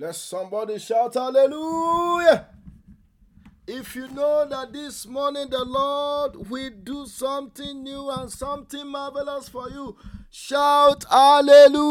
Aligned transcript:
Let 0.00 0.14
somebody 0.14 0.78
shout 0.78 1.12
hallelujah. 1.12 2.46
If 3.66 3.94
you 3.94 4.08
know 4.08 4.48
that 4.48 4.72
this 4.72 5.04
morning 5.06 5.50
the 5.50 5.62
Lord 5.62 6.48
will 6.48 6.70
do 6.82 7.04
something 7.04 7.82
new 7.82 8.08
and 8.08 8.32
something 8.32 8.86
marvelous 8.86 9.50
for 9.50 9.68
you, 9.68 9.98
shout 10.30 11.04
hallelujah. 11.04 11.90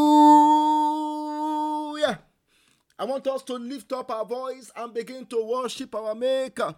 I 2.97 3.05
want 3.05 3.27
us 3.27 3.43
to 3.43 3.53
lift 3.53 3.93
up 3.93 4.09
our 4.09 4.25
voice 4.25 4.71
and 4.75 4.91
begin 4.91 5.27
to 5.27 5.45
worship 5.45 5.93
our 5.93 6.15
Maker. 6.15 6.73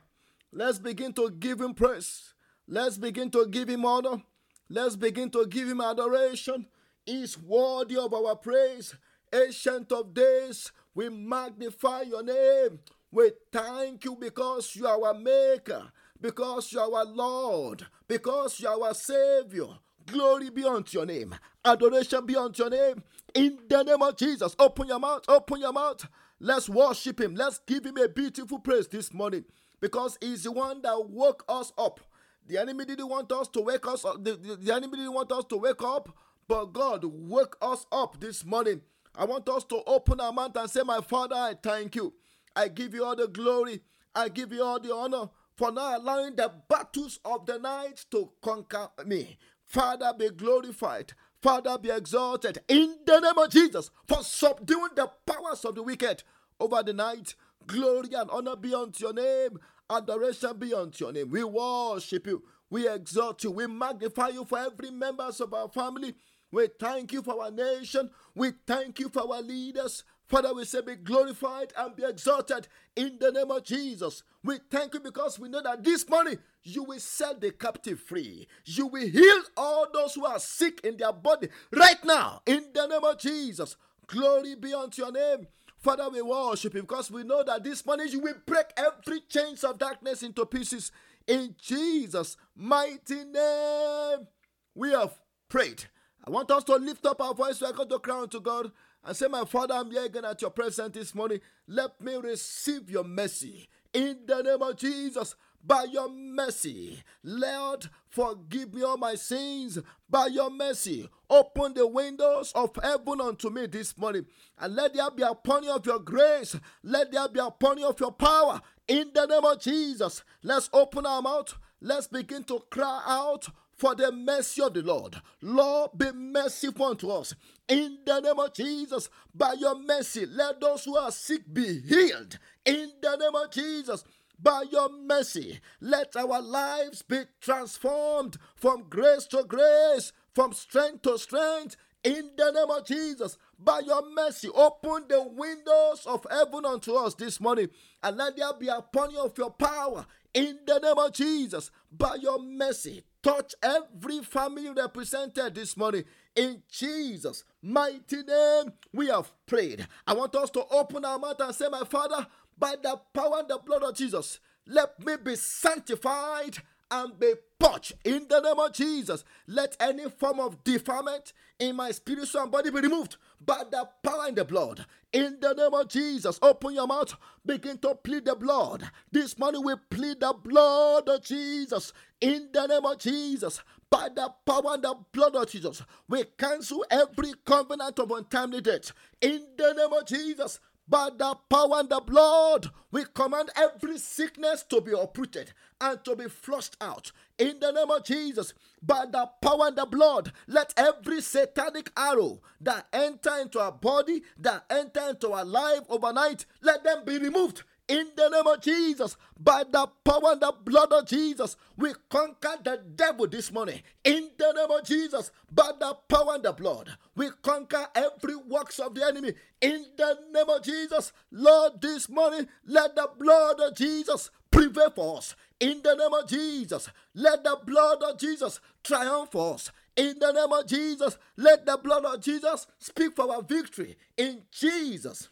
Let's 0.52 0.80
begin 0.80 1.14
to 1.14 1.32
give 1.32 1.62
Him 1.62 1.74
praise. 1.74 2.34
Let's 2.68 2.98
begin 2.98 3.32
to 3.32 3.48
give 3.48 3.70
Him 3.70 3.86
honor. 3.86 4.22
Let's 4.70 4.98
begin 4.98 5.30
to 5.30 5.48
give 5.48 5.70
Him 5.70 5.80
adoration. 5.80 6.66
He's 7.06 7.38
worthy 7.38 7.96
of 7.96 8.14
our 8.14 8.36
praise. 8.36 8.96
Ancient 9.34 9.90
of 9.94 10.14
days, 10.14 10.74
we 10.94 11.10
magnify 11.10 12.02
your 12.04 12.24
name. 12.24 12.80
We 13.12 13.32
thank 13.52 14.06
you 14.06 14.16
because 14.16 14.76
you 14.76 14.88
are 14.88 15.04
our 15.04 15.14
maker, 15.14 15.92
because 16.20 16.72
you 16.72 16.80
are 16.80 16.94
our 16.94 17.06
Lord, 17.06 17.86
because 18.08 18.60
you 18.60 18.68
are 18.68 18.82
our 18.82 18.94
Savior. 18.94 19.68
Glory 20.06 20.50
be 20.50 20.64
unto 20.66 20.98
your 20.98 21.06
name. 21.06 21.36
Adoration 21.64 22.26
be 22.26 22.36
unto 22.36 22.64
your 22.64 22.70
name. 22.70 23.04
In 23.34 23.60
the 23.70 23.84
name 23.84 24.02
of 24.02 24.18
Jesus, 24.18 24.56
open 24.60 24.88
your 24.88 25.00
mouth, 25.00 25.24
open 25.28 25.62
your 25.62 25.74
mouth. 25.74 26.06
Let's 26.40 26.68
worship 26.68 27.22
him. 27.22 27.36
Let's 27.36 27.60
give 27.60 27.86
him 27.86 27.98
a 27.98 28.10
beautiful 28.10 28.60
praise 28.60 28.88
this 28.88 29.14
morning 29.14 29.46
because 29.80 30.18
he's 30.22 30.44
the 30.44 30.52
one 30.52 30.82
that 30.82 31.10
woke 31.10 31.44
us 31.48 31.72
up. 31.78 32.00
The 32.48 32.58
enemy 32.58 32.86
didn't 32.86 33.08
want 33.10 33.32
us 33.32 33.48
to 33.50 33.62
wake 33.62 33.88
us 33.88 34.04
up. 34.04 34.24
The, 34.24 34.36
the, 34.36 34.56
the 34.56 34.74
enemy 34.74 34.98
didn't 34.98 35.14
want 35.14 35.32
us 35.32 35.46
to 35.46 35.58
wake 35.58 35.84
up, 35.84 36.10
but 36.48 36.74
God 36.74 37.06
woke 37.06 37.58
us 37.62 37.86
up 37.92 38.20
this 38.20 38.44
morning. 38.44 38.82
I 39.16 39.26
want 39.26 39.48
us 39.50 39.64
to 39.66 39.82
open 39.86 40.20
our 40.20 40.32
mouth 40.32 40.56
and 40.56 40.70
say, 40.70 40.82
My 40.84 41.02
Father, 41.02 41.36
I 41.36 41.56
thank 41.62 41.96
you. 41.96 42.14
I 42.56 42.68
give 42.68 42.94
you 42.94 43.04
all 43.06 43.16
the 43.16 43.28
glory. 43.28 43.82
I 44.16 44.30
give 44.30 44.52
you 44.52 44.64
all 44.64 44.80
the 44.80 44.94
honor 44.94 45.30
for 45.56 45.72
not 45.72 46.00
allowing 46.00 46.36
the 46.36 46.52
battles 46.70 47.20
of 47.24 47.46
the 47.46 47.60
night 47.60 48.06
to 48.12 48.30
conquer 48.42 48.90
me. 49.06 49.38
Father, 49.66 50.14
be 50.18 50.30
glorified. 50.30 51.14
Father, 51.42 51.78
be 51.78 51.90
exalted 51.90 52.60
in 52.68 52.98
the 53.06 53.20
name 53.20 53.38
of 53.38 53.50
Jesus 53.50 53.90
for 54.08 54.22
subduing 54.24 54.92
the 54.96 55.10
powers 55.26 55.66
of 55.66 55.76
the 55.76 55.84
wicked 55.84 56.24
over 56.60 56.84
the 56.84 56.94
night. 56.94 57.36
Glory 57.66 58.10
and 58.14 58.30
honor 58.30 58.56
be 58.56 58.74
unto 58.74 59.06
your 59.06 59.14
name. 59.14 59.60
Adoration 59.90 60.58
be 60.58 60.74
unto 60.74 61.06
your 61.06 61.14
name. 61.14 61.30
We 61.30 61.44
worship 61.44 62.28
you. 62.28 62.44
We 62.70 62.88
exalt 62.88 63.44
you. 63.44 63.52
We 63.52 63.68
magnify 63.68 64.30
you 64.30 64.46
for 64.46 64.58
every 64.58 64.92
members 64.92 65.42
of 65.42 65.54
our 65.54 65.68
family. 65.70 66.16
We 66.52 66.68
thank 66.80 67.14
you 67.14 67.22
for 67.22 67.42
our 67.42 67.52
nation. 67.52 68.10
We 68.36 68.52
thank 68.68 69.00
you 69.00 69.10
for 69.10 69.22
our 69.22 69.42
leaders. 69.42 70.04
Father, 70.28 70.54
we 70.54 70.64
say 70.64 70.82
be 70.82 70.96
glorified 70.96 71.74
and 71.78 71.96
be 71.96 72.04
exalted 72.06 72.68
in 72.96 73.18
the 73.20 73.32
name 73.32 73.52
of 73.52 73.64
Jesus. 73.64 74.24
We 74.44 74.60
thank 74.70 74.94
you 74.94 75.02
because 75.02 75.38
we 75.38 75.50
know 75.50 75.62
that 75.62 75.84
this 75.84 76.08
morning 76.08 76.38
you 76.64 76.84
will 76.84 77.00
set 77.00 77.42
the 77.42 77.52
captive 77.52 78.00
free. 78.00 78.48
You 78.66 78.88
will 78.88 79.08
heal 79.08 79.42
all 79.58 79.88
those 79.94 80.16
who 80.16 80.26
are 80.26 80.40
sick 80.40 80.82
in 80.84 80.98
their 80.98 81.12
body 81.12 81.50
right 81.72 82.04
now 82.06 82.42
in 82.46 82.66
the 82.74 82.88
name 82.88 83.04
of 83.04 83.20
Jesus. 83.20 83.76
Glory 84.08 84.56
be 84.56 84.74
unto 84.74 85.02
your 85.02 85.12
name. 85.12 85.48
Father, 85.78 86.10
we 86.10 86.22
worship 86.22 86.76
you 86.76 86.82
because 86.82 87.10
we 87.12 87.24
know 87.24 87.44
that 87.44 87.64
this 87.64 87.86
morning 87.86 88.08
you 88.10 88.20
will 88.20 88.36
break 88.46 88.68
every 88.78 89.22
chains 89.28 89.64
of 89.64 89.80
darkness 89.80 90.24
into 90.24 90.46
pieces 90.46 90.92
in 91.28 91.56
Jesus' 91.60 92.38
mighty 92.56 93.26
name. 93.26 94.28
We 94.76 94.92
have 94.92 95.14
prayed. 95.50 95.86
I 96.24 96.30
want 96.30 96.52
us 96.52 96.64
to 96.66 96.76
lift 96.76 97.06
up 97.06 97.22
our 97.22 97.34
voice, 97.34 97.62
we're 97.62 97.74
going 97.74 97.90
to 97.90 98.00
crown 98.00 98.30
to 98.30 98.40
God 98.40 98.72
and 99.04 99.16
say, 99.16 99.28
My 99.28 99.46
Father, 99.46 99.74
I'm 99.74 99.90
here 99.90 100.06
again 100.06 100.26
at 100.26 100.42
your 100.42 100.52
presence 100.52 100.94
this 100.94 101.16
morning. 101.16 101.40
Let 101.68 102.00
me 102.02 102.16
receive 102.16 102.90
your 102.90 103.04
mercy 103.04 103.68
in 103.94 104.20
the 104.28 104.42
name 104.44 104.62
of 104.62 104.78
Jesus. 104.78 105.36
By 105.64 105.84
your 105.84 106.10
mercy, 106.10 107.04
Lord, 107.24 107.88
forgive 108.10 108.74
me 108.74 108.82
all 108.82 108.98
my 108.98 109.14
sins. 109.14 109.78
By 110.10 110.28
your 110.28 110.50
mercy, 110.50 111.08
open 111.30 111.76
the 111.76 111.86
windows 111.86 112.52
of 112.56 112.72
heaven 112.82 113.22
unto 113.22 113.52
me 113.52 113.68
this 113.68 113.96
morning, 113.96 114.26
and 114.58 114.76
let 114.76 114.96
there 114.96 115.12
be 115.12 115.22
upon 115.22 115.64
you 115.64 115.72
of 115.72 115.86
your 115.86 116.00
grace. 116.00 116.56
Let 116.84 117.12
there 117.12 117.30
be 117.30 117.40
upon 117.40 117.78
you 117.78 117.88
of 117.88 118.00
your 118.00 118.12
power. 118.12 118.62
In 118.88 119.12
the 119.14 119.28
name 119.28 119.46
of 119.46 119.62
Jesus, 119.62 120.24
let's 120.42 120.70
open 120.74 121.06
our 121.06 121.22
mouth. 121.22 121.56
Let's 121.80 122.08
begin 122.08 122.44
to 122.46 122.64
cry 122.72 123.04
out 123.06 123.48
for 123.82 123.96
the 123.96 124.12
mercy 124.12 124.62
of 124.62 124.76
the 124.76 124.84
Lord. 124.84 125.20
Lord, 125.42 125.98
be 125.98 126.12
merciful 126.12 126.86
unto 126.86 127.10
us. 127.10 127.34
In 127.68 127.98
the 128.06 128.20
name 128.20 128.38
of 128.38 128.54
Jesus, 128.54 129.10
by 129.34 129.54
your 129.54 129.74
mercy, 129.76 130.28
let 130.28 130.62
those 130.62 130.86
who 130.86 130.96
are 130.96 131.10
sick 131.10 131.52
be 131.52 131.82
healed. 131.82 132.38
In 132.64 132.92
the 133.02 133.16
name 133.16 133.34
of 133.34 133.50
Jesus, 133.50 134.04
by 134.40 134.66
your 134.72 134.88
mercy, 134.92 135.60
let 135.80 136.16
our 136.16 136.44
lives 136.44 137.02
be 137.02 137.22
transformed 137.40 138.38
from 138.56 138.84
grace 138.88 139.26
to 139.26 139.44
grace, 139.48 140.14
from 140.36 140.54
strength 140.54 141.02
to 141.02 141.18
strength. 141.18 141.76
In 142.04 142.30
the 142.38 142.52
name 142.52 142.70
of 142.70 142.86
Jesus, 142.86 143.40
by 143.58 143.80
your 143.80 144.08
mercy, 144.14 144.50
open 144.54 145.06
the 145.10 145.24
windows 145.24 146.06
of 146.06 146.28
heaven 146.30 146.66
unto 146.66 146.94
us 146.94 147.16
this 147.16 147.42
morning 147.42 147.70
and 148.04 148.16
let 148.16 148.38
there 148.38 148.54
be 148.60 148.68
upon 148.68 149.10
you 149.10 149.22
of 149.22 149.36
your 149.40 149.52
power. 149.52 150.06
In 150.36 150.60
the 150.68 150.78
name 150.78 151.00
of 151.00 151.14
Jesus, 151.14 151.72
by 151.92 152.18
your 152.22 152.40
mercy, 152.40 153.04
touch 153.24 153.54
every 153.62 154.20
family 154.20 154.70
represented 154.70 155.56
this 155.56 155.78
morning. 155.78 156.04
In 156.36 156.64
Jesus' 156.70 157.44
mighty 157.62 158.24
name, 158.24 158.74
we 158.94 159.08
have 159.08 159.32
prayed. 159.46 159.88
I 160.08 160.14
want 160.14 160.36
us 160.36 160.50
to 160.52 160.66
open 160.70 161.06
our 161.06 161.20
mouth 161.20 161.40
and 161.40 161.54
say, 161.54 161.68
My 161.70 161.84
Father, 161.84 162.26
by 162.58 162.76
the 162.82 163.00
power 163.14 163.40
and 163.40 163.48
the 163.48 163.58
blood 163.58 163.84
of 163.84 163.96
Jesus, 163.96 164.40
let 164.68 165.04
me 165.04 165.14
be 165.24 165.36
sanctified 165.36 166.58
and 166.92 167.18
be 167.18 167.34
purged 167.58 167.94
in 168.04 168.28
the 168.28 168.42
name 168.42 168.60
of 168.60 168.74
Jesus. 168.74 169.24
Let 169.48 169.78
any 169.80 170.10
form 170.10 170.40
of 170.40 170.64
defilement 170.64 171.34
in 171.60 171.76
my 171.76 171.92
spiritual 171.92 172.48
body 172.48 172.70
be 172.70 172.82
removed 172.82 173.16
by 173.44 173.64
the 173.70 173.88
power 174.04 174.26
and 174.28 174.36
the 174.36 174.46
blood. 174.46 174.86
In 175.14 175.38
the 175.40 175.54
name 175.54 175.74
of 175.74 175.88
Jesus, 175.88 176.38
open 176.42 176.74
your 176.74 176.88
mouth, 176.88 177.16
begin 177.46 177.78
to 177.80 177.96
plead 177.96 178.26
the 178.26 178.36
blood. 178.36 178.90
This 179.12 179.38
morning 179.40 179.64
we 179.64 179.74
plead 179.90 180.20
the 180.20 180.34
blood 180.34 181.08
of 181.08 181.24
Jesus. 181.24 181.94
In 182.20 182.50
the 182.52 182.68
name 182.68 182.86
of 182.86 182.98
Jesus, 183.00 183.62
by 183.90 184.10
the 184.10 184.34
power 184.46 184.74
and 184.74 184.84
the 184.84 184.96
blood 185.12 185.36
of 185.36 185.50
Jesus, 185.50 185.84
we 186.08 186.24
cancel 186.38 186.86
every 186.90 187.34
covenant 187.46 188.00
of 188.00 188.12
untimely 188.12 188.62
death. 188.62 188.92
In 189.22 189.46
the 189.58 189.74
name 189.74 189.94
of 189.94 190.06
Jesus, 190.06 190.60
by 190.92 191.10
the 191.18 191.36
power 191.50 191.80
and 191.80 191.90
the 191.90 192.02
blood, 192.02 192.70
we 192.92 193.06
command 193.14 193.50
every 193.56 193.98
sickness 193.98 194.62
to 194.64 194.82
be 194.82 194.92
uprooted 194.92 195.54
and 195.80 196.04
to 196.04 196.18
be 196.18 196.28
flushed 196.28 196.76
out. 196.82 197.14
In 197.40 197.62
the 197.62 197.72
name 197.72 197.90
of 197.90 198.04
Jesus, 198.04 198.54
by 198.84 199.06
the 199.10 199.30
power 199.42 199.68
and 199.68 199.78
the 199.78 199.86
blood, 199.86 200.34
let 200.48 200.74
every 200.76 201.22
satanic 201.22 201.92
arrow 201.96 202.42
that 202.60 202.88
enter 202.92 203.32
into 203.42 203.58
our 203.62 203.72
body, 203.72 204.24
that 204.38 204.66
enter 204.70 205.10
into 205.10 205.32
our 205.32 205.46
life 205.46 205.84
overnight, 205.88 206.46
let 206.62 206.84
them 206.84 207.06
be 207.06 207.18
removed 207.18 207.64
in 207.92 208.08
the 208.16 208.30
name 208.30 208.48
of 208.48 208.62
Jesus, 208.62 209.18
by 209.38 209.66
the 209.70 209.86
power 210.06 210.32
and 210.32 210.42
the 210.42 210.54
blood 210.64 210.94
of 210.94 211.06
Jesus, 211.06 211.58
we 211.76 211.92
conquer 212.10 212.54
the 212.64 212.82
devil 212.96 213.28
this 213.28 213.52
morning. 213.52 213.82
In 214.06 214.30
the 214.38 214.54
name 214.54 214.72
of 214.72 214.86
Jesus, 214.86 215.30
by 215.52 215.72
the 215.78 215.98
power 216.08 216.36
and 216.36 216.44
the 216.44 216.54
blood, 216.54 216.90
we 217.18 217.28
conquer 217.42 217.86
every 217.94 218.38
works 218.38 218.80
of 218.80 218.96
the 218.96 219.06
enemy. 219.06 219.34
In 219.60 219.88
the 219.98 220.18
name 220.34 220.48
of 220.48 220.64
Jesus, 220.64 221.12
Lord, 221.32 221.82
this 221.82 222.08
morning, 222.08 222.48
let 222.66 222.96
the 222.96 223.10
blood 223.20 223.60
of 223.60 223.76
Jesus 223.76 224.32
prevail 224.50 224.92
for 224.92 225.18
us. 225.18 225.36
In 225.60 225.82
the 225.84 225.94
name 225.94 226.14
of 226.14 226.30
Jesus, 226.30 226.88
let 227.14 227.44
the 227.44 227.60
blood 227.66 228.02
of 228.04 228.18
Jesus 228.18 228.62
triumph 228.86 229.34
for 229.34 229.56
us. 229.56 229.70
In 229.98 230.18
the 230.18 230.32
name 230.32 230.54
of 230.54 230.66
Jesus, 230.66 231.18
let 231.36 231.66
the 231.66 231.78
blood 231.78 232.06
of 232.06 232.22
Jesus 232.22 232.68
speak 232.80 233.18
for 233.18 233.30
our 233.30 233.42
victory. 233.42 233.98
In 234.16 234.44
Jesus' 234.50 235.28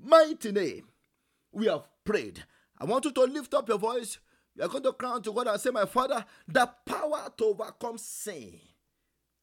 mighty 0.00 0.50
name, 0.50 0.88
we 1.52 1.66
have 1.66 1.82
prayed. 2.10 2.44
I 2.76 2.84
want 2.86 3.04
you 3.04 3.12
to 3.12 3.22
lift 3.22 3.54
up 3.54 3.68
your 3.68 3.78
voice. 3.78 4.18
You 4.56 4.64
are 4.64 4.68
going 4.68 4.82
to 4.82 4.92
cry 4.92 5.18
to 5.22 5.32
God 5.32 5.46
and 5.46 5.60
say, 5.60 5.70
My 5.70 5.84
Father, 5.84 6.24
the 6.48 6.68
power 6.84 7.28
to 7.38 7.44
overcome 7.44 7.98
sin, 7.98 8.58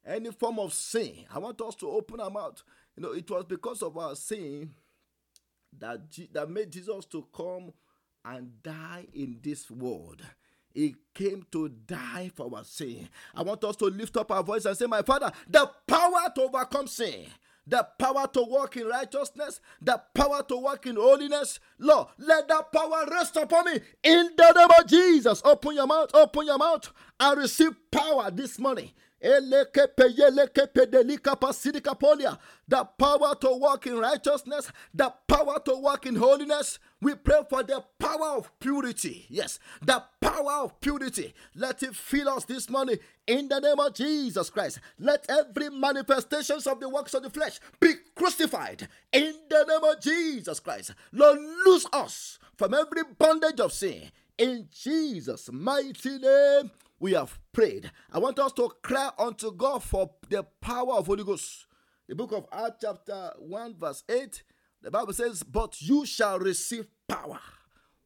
any 0.05 0.31
form 0.31 0.59
of 0.59 0.73
sin. 0.73 1.13
I 1.33 1.39
want 1.39 1.61
us 1.61 1.75
to 1.75 1.89
open 1.89 2.19
our 2.19 2.29
mouth. 2.29 2.61
You 2.97 3.03
know, 3.03 3.11
it 3.13 3.29
was 3.29 3.45
because 3.45 3.81
of 3.81 3.97
our 3.97 4.15
sin 4.15 4.71
that, 5.79 6.01
that 6.33 6.49
made 6.49 6.71
Jesus 6.71 7.05
to 7.05 7.25
come 7.33 7.71
and 8.25 8.61
die 8.61 9.05
in 9.13 9.39
this 9.41 9.71
world. 9.71 10.21
He 10.73 10.95
came 11.13 11.45
to 11.53 11.69
die 11.69 12.31
for 12.35 12.51
our 12.53 12.65
sin. 12.65 13.07
I 13.33 13.43
want 13.43 13.63
us 13.63 13.77
to 13.77 13.85
lift 13.85 14.17
up 14.17 14.29
our 14.29 14.43
voice 14.43 14.65
and 14.65 14.75
say, 14.75 14.87
My 14.87 15.03
Father, 15.03 15.31
the 15.47 15.71
power 15.87 16.31
to 16.35 16.41
overcome 16.41 16.87
sin, 16.87 17.27
the 17.67 17.87
power 17.99 18.27
to 18.33 18.41
walk 18.43 18.77
in 18.77 18.87
righteousness, 18.87 19.59
the 19.81 20.01
power 20.13 20.43
to 20.47 20.55
walk 20.57 20.85
in 20.85 20.95
holiness. 20.95 21.59
Lord, 21.77 22.07
let 22.17 22.47
that 22.47 22.71
power 22.71 23.05
rest 23.11 23.35
upon 23.35 23.65
me 23.65 23.79
in 24.03 24.29
the 24.37 24.53
name 24.53 24.69
of 24.79 24.87
Jesus. 24.87 25.41
Open 25.45 25.75
your 25.75 25.87
mouth, 25.87 26.11
open 26.13 26.45
your 26.45 26.57
mouth, 26.57 26.91
and 27.19 27.37
receive 27.39 27.75
power 27.91 28.31
this 28.31 28.57
morning. 28.57 28.91
The 29.19 29.69
power 32.97 33.35
to 33.35 33.49
walk 33.49 33.87
in 33.87 33.97
righteousness, 33.97 34.71
the 34.93 35.13
power 35.27 35.59
to 35.65 35.75
walk 35.75 36.05
in 36.05 36.15
holiness. 36.15 36.77
We 37.01 37.15
pray 37.15 37.41
for 37.49 37.63
the 37.63 37.83
power 37.99 38.37
of 38.37 38.51
purity. 38.59 39.25
Yes, 39.29 39.59
the 39.81 40.03
power 40.21 40.63
of 40.63 40.79
purity. 40.81 41.33
Let 41.55 41.81
it 41.81 41.95
fill 41.95 42.29
us 42.29 42.45
this 42.45 42.69
morning 42.69 42.97
in 43.25 43.47
the 43.47 43.59
name 43.59 43.79
of 43.79 43.93
Jesus 43.93 44.49
Christ. 44.49 44.79
Let 44.99 45.25
every 45.29 45.69
manifestations 45.69 46.67
of 46.67 46.79
the 46.79 46.89
works 46.89 47.13
of 47.13 47.23
the 47.23 47.29
flesh 47.29 47.59
be 47.79 47.93
crucified 48.15 48.87
in 49.11 49.33
the 49.49 49.65
name 49.65 49.83
of 49.83 49.99
Jesus 50.01 50.59
Christ. 50.59 50.93
Lord, 51.11 51.39
loose 51.65 51.87
us 51.91 52.39
from 52.55 52.73
every 52.73 53.03
bondage 53.17 53.59
of 53.59 53.73
sin 53.73 54.11
in 54.37 54.67
Jesus' 54.71 55.49
mighty 55.51 56.19
name 56.19 56.71
we 56.99 57.13
have 57.13 57.39
prayed. 57.53 57.91
I 58.11 58.19
want 58.19 58.39
us 58.39 58.51
to 58.53 58.71
cry 58.81 59.09
unto 59.17 59.51
God 59.51 59.83
for 59.83 60.11
the 60.29 60.43
power 60.61 60.93
of 60.93 61.07
Holy 61.07 61.23
Ghost. 61.23 61.65
The 62.07 62.15
book 62.15 62.31
of 62.31 62.45
Acts, 62.51 62.77
chapter 62.81 63.33
1, 63.39 63.75
verse 63.77 64.03
8, 64.09 64.43
the 64.81 64.91
Bible 64.91 65.13
says, 65.13 65.43
But 65.43 65.81
you 65.81 66.05
shall 66.05 66.39
receive 66.39 66.87
power 67.07 67.39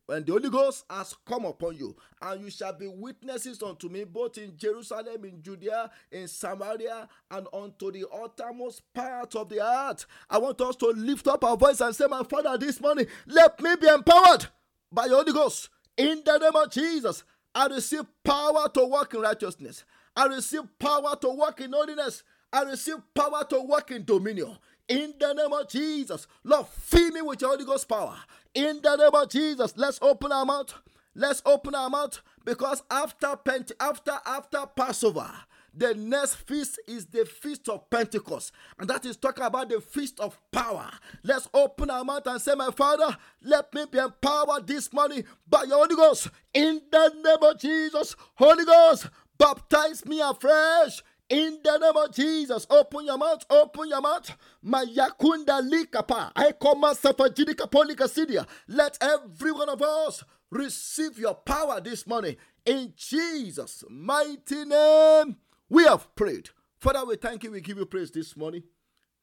when 0.07 0.25
the 0.25 0.31
Holy 0.33 0.49
Ghost 0.49 0.83
has 0.89 1.15
come 1.25 1.45
upon 1.45 1.77
you, 1.77 1.95
and 2.21 2.41
you 2.41 2.49
shall 2.49 2.73
be 2.73 2.87
witnesses 2.87 3.63
unto 3.63 3.87
me 3.87 4.03
both 4.03 4.37
in 4.37 4.57
Jerusalem, 4.57 5.23
in 5.23 5.41
Judea, 5.41 5.89
in 6.11 6.27
Samaria, 6.27 7.07
and 7.29 7.47
unto 7.53 7.91
the 7.91 8.05
uttermost 8.13 8.81
part 8.93 9.35
of 9.35 9.47
the 9.47 9.63
earth. 9.63 10.05
I 10.29 10.37
want 10.37 10.59
us 10.59 10.75
to 10.77 10.87
lift 10.87 11.27
up 11.27 11.43
our 11.45 11.55
voice 11.55 11.79
and 11.79 11.95
say, 11.95 12.07
My 12.09 12.23
Father, 12.23 12.57
this 12.57 12.81
morning, 12.81 13.07
let 13.27 13.61
me 13.61 13.75
be 13.79 13.87
empowered 13.87 14.47
by 14.91 15.07
the 15.07 15.15
Holy 15.15 15.31
Ghost 15.31 15.69
in 15.95 16.21
the 16.25 16.37
name 16.39 16.55
of 16.55 16.71
Jesus. 16.71 17.23
I 17.53 17.67
receive 17.67 18.03
power 18.23 18.69
to 18.73 18.85
walk 18.85 19.13
in 19.13 19.21
righteousness. 19.21 19.83
I 20.15 20.25
receive 20.25 20.63
power 20.79 21.15
to 21.21 21.29
walk 21.29 21.61
in 21.61 21.73
holiness. 21.73 22.23
I 22.53 22.63
receive 22.63 22.97
power 23.13 23.45
to 23.49 23.61
walk 23.61 23.91
in 23.91 24.03
dominion. 24.05 24.57
In 24.87 25.13
the 25.19 25.33
name 25.33 25.53
of 25.53 25.69
Jesus, 25.69 26.27
Lord, 26.43 26.67
fill 26.67 27.11
me 27.11 27.21
with 27.21 27.41
your 27.41 27.51
Holy 27.51 27.63
Ghost 27.65 27.87
power. 27.87 28.17
In 28.53 28.81
the 28.81 28.95
name 28.97 29.13
of 29.13 29.29
Jesus, 29.29 29.73
let's 29.77 29.99
open 30.01 30.31
our 30.31 30.45
mouth. 30.45 30.73
Let's 31.15 31.41
open 31.45 31.75
our 31.75 31.89
mouth 31.89 32.21
because 32.45 32.83
after 32.89 33.35
Pent- 33.37 33.73
after 33.79 34.17
after 34.25 34.65
Passover, 34.75 35.29
the 35.73 35.93
next 35.95 36.35
feast 36.35 36.79
is 36.87 37.05
the 37.05 37.25
feast 37.25 37.69
of 37.69 37.89
Pentecost, 37.89 38.51
and 38.77 38.89
that 38.89 39.05
is 39.05 39.15
talking 39.15 39.43
about 39.43 39.69
the 39.69 39.79
feast 39.79 40.19
of 40.19 40.37
power. 40.51 40.89
Let's 41.23 41.47
open 41.53 41.89
our 41.89 42.03
mouth 42.03 42.27
and 42.27 42.41
say, 42.41 42.55
My 42.55 42.71
Father, 42.71 43.15
let 43.41 43.73
me 43.73 43.85
be 43.89 43.97
empowered 43.97 44.67
this 44.67 44.91
morning 44.91 45.23
by 45.47 45.63
your 45.63 45.77
Holy 45.77 45.95
Ghost. 45.95 46.29
In 46.53 46.81
the 46.91 47.13
name 47.23 47.49
of 47.49 47.59
Jesus, 47.59 48.15
Holy 48.35 48.65
Ghost, 48.65 49.07
baptize 49.37 50.05
me 50.05 50.19
afresh. 50.19 51.01
In 51.29 51.59
the 51.63 51.77
name 51.77 51.95
of 51.95 52.13
Jesus, 52.13 52.67
open 52.69 53.05
your 53.05 53.17
mouth, 53.17 53.45
open 53.49 53.87
your 53.87 54.01
mouth. 54.01 54.35
My 54.61 54.83
Mayakunda 54.83 55.61
likapa. 55.61 56.33
I 56.35 56.51
command 56.51 56.97
Safajidika 56.97 57.71
Polikasidia. 57.71 58.45
Let 58.67 58.97
every 58.99 59.53
one 59.53 59.69
of 59.69 59.81
us 59.81 60.25
receive 60.49 61.17
your 61.17 61.35
power 61.35 61.79
this 61.79 62.05
morning. 62.05 62.35
In 62.65 62.93
Jesus' 62.97 63.85
mighty 63.89 64.65
name. 64.65 65.37
We 65.71 65.85
have 65.85 66.13
prayed. 66.15 66.49
Father, 66.79 67.05
we 67.05 67.15
thank 67.15 67.45
you. 67.45 67.51
We 67.51 67.61
give 67.61 67.77
you 67.77 67.85
praise 67.85 68.11
this 68.11 68.35
morning. 68.35 68.63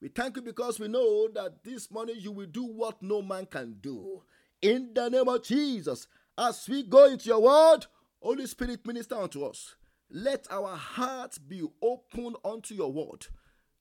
We 0.01 0.09
thank 0.09 0.35
you 0.35 0.41
because 0.41 0.81
we 0.81 0.89
know 0.89 1.29
that 1.35 1.63
this 1.63 1.91
morning 1.91 2.17
you 2.19 2.33
will 2.33 2.47
do 2.47 2.65
what 2.65 3.03
no 3.03 3.21
man 3.21 3.45
can 3.45 3.77
do. 3.83 4.23
In 4.63 4.93
the 4.95 5.11
name 5.11 5.29
of 5.29 5.43
Jesus, 5.43 6.07
as 6.39 6.67
we 6.67 6.85
go 6.85 7.05
into 7.05 7.27
your 7.29 7.43
word, 7.43 7.85
Holy 8.23 8.47
Spirit, 8.47 8.87
minister 8.87 9.17
unto 9.17 9.45
us. 9.45 9.75
Let 10.11 10.47
our 10.51 10.75
hearts 10.75 11.37
be 11.37 11.63
open 11.83 12.35
unto 12.43 12.75
your 12.75 12.95
word. 12.95 13.27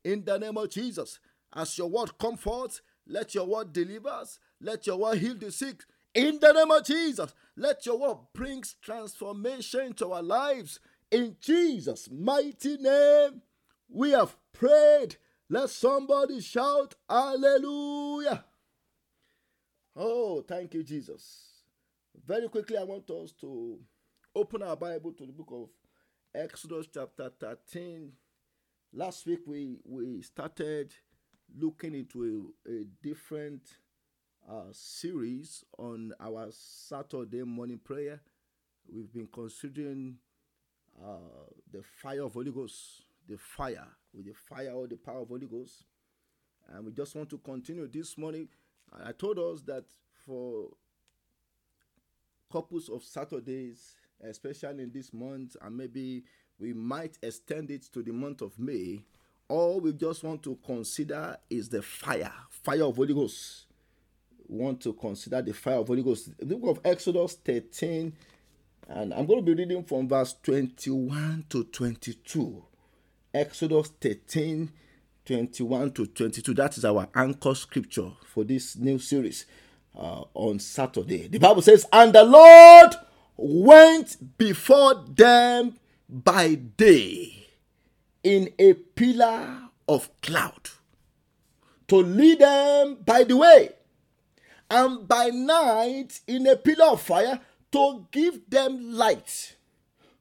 In 0.04 0.26
the 0.26 0.38
name 0.38 0.58
of 0.58 0.70
Jesus, 0.70 1.22
as 1.56 1.78
your 1.78 1.90
word 1.90 2.18
comforts, 2.20 2.82
let 3.08 3.34
your 3.34 3.46
word 3.46 3.72
deliver 3.72 4.10
us. 4.10 4.40
Let 4.60 4.86
your 4.88 4.98
word 4.98 5.20
heal 5.20 5.36
the 5.36 5.54
sick. 5.54 5.86
In 6.14 6.38
the 6.42 6.52
name 6.52 6.72
of 6.72 6.84
Jesus, 6.84 7.34
let 7.56 7.86
your 7.86 7.98
word 7.98 8.18
bring 8.34 8.66
transformation 8.82 9.94
to 9.94 10.12
our 10.12 10.22
lives. 10.22 10.82
In 11.12 11.38
Jesus' 11.40 12.10
mighty 12.12 12.78
name, 12.78 13.42
we 13.90 14.12
have 14.12 14.36
prayed. 14.52 15.16
Let 15.50 15.70
somebody 15.70 16.42
shout, 16.42 16.96
Hallelujah. 17.10 18.44
Oh, 19.96 20.42
thank 20.42 20.74
you, 20.74 20.84
Jesus. 20.84 21.64
Very 22.26 22.50
quickly, 22.50 22.78
I 22.78 22.84
want 22.84 23.10
us 23.10 23.32
to 23.42 23.80
open 24.36 24.62
our 24.62 24.76
Bible 24.76 25.14
to 25.14 25.26
the 25.26 25.32
book 25.32 25.50
of 25.52 25.70
Exodus, 26.36 26.88
chapter 26.94 27.32
13. 27.40 28.12
Last 28.94 29.26
week, 29.26 29.40
we, 29.48 29.78
we 29.86 30.22
started 30.22 30.94
looking 31.58 31.96
into 31.96 32.52
a, 32.68 32.72
a 32.72 32.84
different 33.02 33.62
uh, 34.50 34.66
series 34.72 35.64
on 35.78 36.14
our 36.20 36.48
Saturday 36.52 37.44
morning 37.44 37.80
prayer. 37.84 38.20
We've 38.94 39.12
been 39.12 39.30
considering 39.34 40.18
uh, 41.04 41.50
the 41.72 41.82
fire 42.02 42.24
of 42.24 42.34
Holy 42.34 42.52
Ghost, 42.52 43.04
the 43.28 43.38
fire, 43.38 43.88
with 44.14 44.26
the 44.26 44.34
fire 44.34 44.72
or 44.72 44.88
the 44.88 44.96
power 44.96 45.22
of 45.22 45.28
Holy 45.28 45.48
Ghost. 45.48 45.84
And 46.70 46.86
we 46.86 46.92
just 46.92 47.16
want 47.16 47.30
to 47.30 47.38
continue 47.38 47.88
this 47.88 48.18
morning. 48.18 48.48
I 49.06 49.12
told 49.12 49.40
us 49.40 49.62
that 49.64 49.86
for 50.26 50.70
couples 52.52 52.90
of 52.90 53.04
Saturdays, 53.04 53.96
especially 54.22 54.84
in 54.84 54.92
this 54.92 55.14
month, 55.14 55.56
and 55.62 55.78
maybe 55.78 56.24
we 56.60 56.74
might 56.74 57.18
extend 57.22 57.72
it 57.72 57.84
to 57.94 58.02
the 58.02 58.12
month 58.12 58.42
of 58.42 58.58
May. 58.58 59.04
All 59.48 59.80
we 59.80 59.94
just 59.94 60.24
want 60.24 60.44
to 60.44 60.58
consider 60.66 61.38
is 61.50 61.70
the 61.70 61.82
fire, 61.82 62.34
fire 62.50 62.84
of 62.84 62.96
Holy 62.96 63.14
Ghost. 63.14 63.68
We 64.48 64.58
want 64.58 64.82
to 64.82 64.94
consider 64.94 65.42
the 65.42 65.54
fire 65.54 65.76
of 65.76 65.88
Holy 65.88 66.04
Ghost. 66.04 66.32
The 66.38 66.56
book 66.56 66.78
of 66.78 66.86
Exodus 66.86 67.36
13, 67.36 68.14
and 68.90 69.14
I'm 69.14 69.26
going 69.26 69.40
to 69.40 69.46
be 69.46 69.54
reading 69.54 69.84
from 69.84 70.08
verse 70.08 70.36
21 70.44 71.46
to 71.50 71.66
22. 71.66 72.64
Exodus 73.34 73.92
13, 74.00 74.72
21 75.26 75.92
to 75.92 76.06
22. 76.08 76.54
That 76.54 76.78
is 76.78 76.86
our 76.86 77.08
anchor 77.14 77.54
scripture 77.54 78.12
for 78.26 78.46
this 78.46 78.78
new 78.78 78.98
series 78.98 79.46
uh, 79.96 80.24
on 80.34 80.60
Saturday. 80.60 81.28
The 81.28 81.38
Bible 81.38 81.62
says, 81.62 81.86
And 81.92 82.14
the 82.14 82.24
Lord 82.24 82.96
went 83.36 84.38
before 84.38 85.04
them 85.08 85.76
by 86.10 86.56
day 86.56 87.48
in 88.24 88.54
a 88.58 88.74
pillar 88.74 89.64
of 89.88 90.10
cloud 90.22 90.70
to 91.90 91.98
lead 91.98 92.40
them 92.40 92.98
by 93.06 93.24
the 93.24 93.36
way, 93.36 93.70
and 94.70 95.08
by 95.08 95.28
night 95.28 96.20
in 96.28 96.48
a 96.48 96.56
pillar 96.56 96.92
of 96.92 97.02
fire 97.02 97.40
to 97.72 98.08
give 98.12 98.50
them 98.50 98.94
light, 98.94 99.56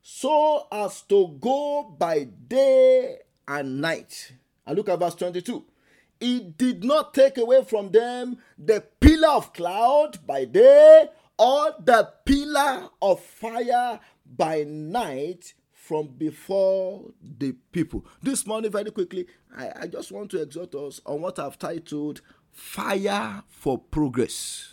so 0.03 0.67
as 0.71 1.03
to 1.03 1.37
go 1.41 1.95
by 1.99 2.25
day 2.25 3.19
and 3.47 3.81
night. 3.81 4.33
And 4.67 4.77
look 4.77 4.89
at 4.89 4.99
verse 4.99 5.15
22. 5.15 5.65
He 6.19 6.41
did 6.41 6.83
not 6.83 7.13
take 7.15 7.39
away 7.39 7.63
from 7.65 7.91
them 7.91 8.39
the 8.59 8.83
pillar 9.01 9.29
of 9.29 9.53
cloud 9.53 10.27
by 10.27 10.45
day 10.47 11.09
or 11.39 11.75
the 11.85 12.11
pillar 12.25 12.89
of 13.03 13.21
fire 13.21 14.01
by 14.25 14.65
night 14.67 15.55
from 15.73 16.09
before 16.09 17.11
the 17.23 17.53
people. 17.71 18.05
This 18.23 18.47
morning, 18.47 18.73
very 18.73 18.91
quickly, 18.91 19.27
I, 19.57 19.71
I 19.83 19.87
just 19.87 20.11
want 20.11 20.31
to 20.33 20.43
exhort 20.43 20.75
us 20.75 21.01
on 21.07 21.21
what 21.21 21.39
I've 21.39 21.59
titled 21.59 22.23
Fire 22.51 23.43
for 23.47 23.79
Progress. 23.79 24.73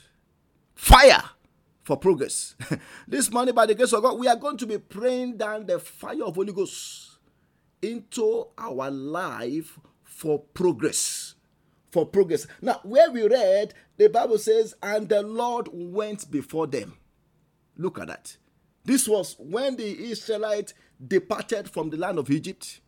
Fire 0.73 1.23
for 1.83 1.97
progress. 1.97 2.55
this 3.07 3.31
morning, 3.31 3.53
by 3.53 3.65
the 3.65 3.75
grace 3.75 3.93
of 3.93 4.01
God, 4.01 4.17
we 4.17 4.27
are 4.27 4.35
going 4.35 4.57
to 4.57 4.65
be 4.65 4.77
praying 4.77 5.37
down 5.37 5.65
the 5.65 5.79
fire 5.79 6.23
of 6.23 6.35
Holy 6.35 6.53
Ghost 6.53 7.17
into 7.81 8.47
our 8.57 8.89
life 8.89 9.79
for 10.03 10.39
progress. 10.39 11.35
For 11.91 12.05
progress. 12.05 12.47
Now, 12.61 12.79
where 12.83 13.11
we 13.11 13.27
read, 13.27 13.73
the 13.97 14.09
Bible 14.09 14.37
says, 14.37 14.73
and 14.81 15.09
the 15.09 15.21
Lord 15.21 15.69
went 15.71 16.31
before 16.31 16.65
them. 16.65 16.97
Look 17.77 17.99
at 17.99 18.07
that. 18.07 18.37
This 18.85 19.07
was 19.07 19.35
when 19.37 19.75
the 19.75 20.11
Israelites 20.11 20.73
departed 21.05 21.69
from 21.69 21.89
the 21.89 21.97
land 21.97 22.17
of 22.17 22.29
Egypt. 22.29 22.79